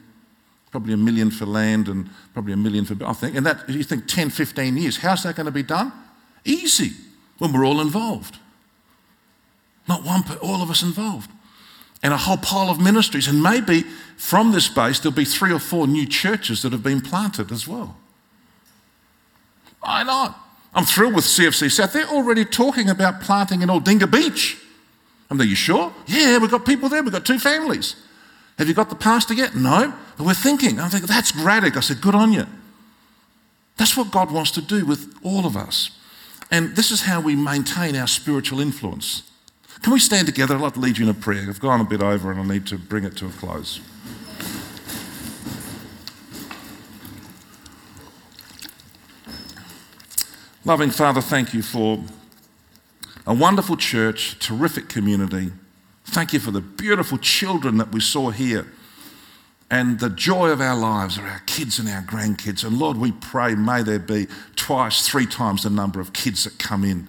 [0.71, 3.37] probably a million for land and probably a million for, I think.
[3.37, 5.93] And that, you think 10, 15 years, how's that going to be done?
[6.45, 6.93] Easy,
[7.39, 8.39] when we're all involved.
[9.89, 11.31] Not one, but all of us involved.
[12.03, 13.27] And a whole pile of ministries.
[13.27, 13.83] And maybe
[14.17, 17.67] from this base, there'll be three or four new churches that have been planted as
[17.67, 17.97] well.
[19.81, 20.39] Why not?
[20.75, 21.93] I'm thrilled with CFC South.
[21.93, 24.59] They're already talking about planting in Aldinga Beach.
[25.31, 25.93] I'm like, you sure?
[26.07, 27.03] Yeah, we've got people there.
[27.03, 27.97] We've got two families.
[28.59, 29.55] Have you got the pastor yet?
[29.55, 29.93] No.
[30.17, 30.81] But we're thinking.
[30.81, 31.77] I'm thinking, that's radic.
[31.77, 32.47] I said, good on you.
[33.77, 35.91] That's what God wants to do with all of us.
[36.51, 39.23] And this is how we maintain our spiritual influence.
[39.83, 40.55] Can we stand together?
[40.55, 41.47] I'd like to lead you in a prayer.
[41.49, 43.81] I've gone a bit over and I need to bring it to a close.
[50.65, 52.05] Loving Father, thank you for
[53.27, 55.53] a wonderful church, terrific community.
[56.05, 58.67] Thank you for the beautiful children that we saw here.
[59.71, 62.65] And the joy of our lives are our kids and our grandkids.
[62.65, 64.27] And Lord, we pray, may there be
[64.57, 67.07] twice, three times the number of kids that come in.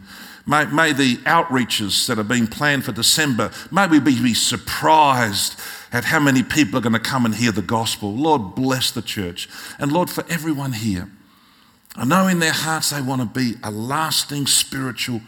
[0.49, 5.59] May, may the outreaches that are being planned for December, may we be, surprised
[5.91, 8.15] at how many people are going to come and hear the gospel.
[8.15, 9.47] Lord, bless the church.
[9.77, 11.07] And Lord, for everyone here,
[11.95, 15.21] I know in their hearts they want to be a lasting spiritual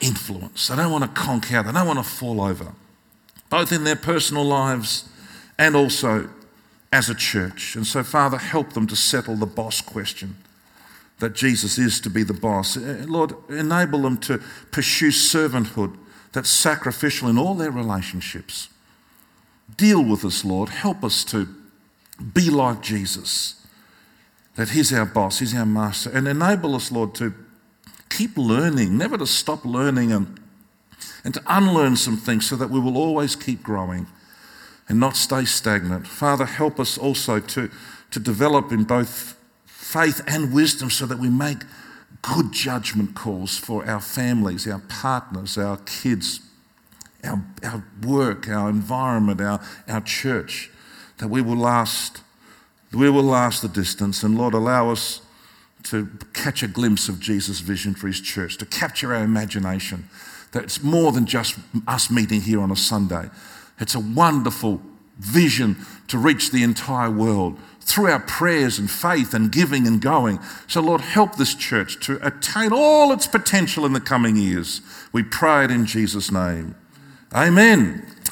[0.00, 0.68] influence.
[0.68, 2.72] They don't want to conk out, they don't want to fall over,
[3.50, 5.06] both in their personal lives
[5.58, 6.30] and also
[6.90, 7.76] as a church.
[7.76, 10.38] And so, Father, help them to settle the boss question
[11.20, 12.76] that Jesus is to be the boss.
[12.76, 14.38] Uh, Lord, enable them to
[14.72, 15.96] pursue servanthood
[16.32, 18.68] that's sacrificial in all their relationships.
[19.76, 20.68] Deal with us, Lord.
[20.68, 21.48] Help us to
[22.34, 23.66] be like Jesus,
[24.56, 27.34] that He's our boss, He's our master, and enable us, Lord, to
[28.08, 30.40] keep learning, never to stop learning and,
[31.24, 34.06] and to unlearn some things so that we will always keep growing
[34.88, 36.06] and not stay stagnant.
[36.06, 37.70] Father, help us also to,
[38.10, 39.36] to develop in both
[39.80, 41.62] faith and wisdom so that we make
[42.20, 46.40] good judgment calls for our families, our partners, our kids,
[47.24, 49.58] our, our work, our environment, our,
[49.88, 50.70] our church,
[51.16, 52.20] that we will last,
[52.92, 54.22] we will last the distance.
[54.22, 55.22] And Lord, allow us
[55.84, 60.10] to catch a glimpse of Jesus' vision for his church, to capture our imagination.
[60.52, 61.58] That it's more than just
[61.88, 63.30] us meeting here on a Sunday.
[63.80, 64.82] It's a wonderful
[65.18, 65.76] vision
[66.08, 70.38] to reach the entire world through our prayers and faith and giving and going.
[70.68, 74.80] So, Lord, help this church to attain all its potential in the coming years.
[75.12, 76.74] We pray it in Jesus' name.
[77.34, 78.06] Amen.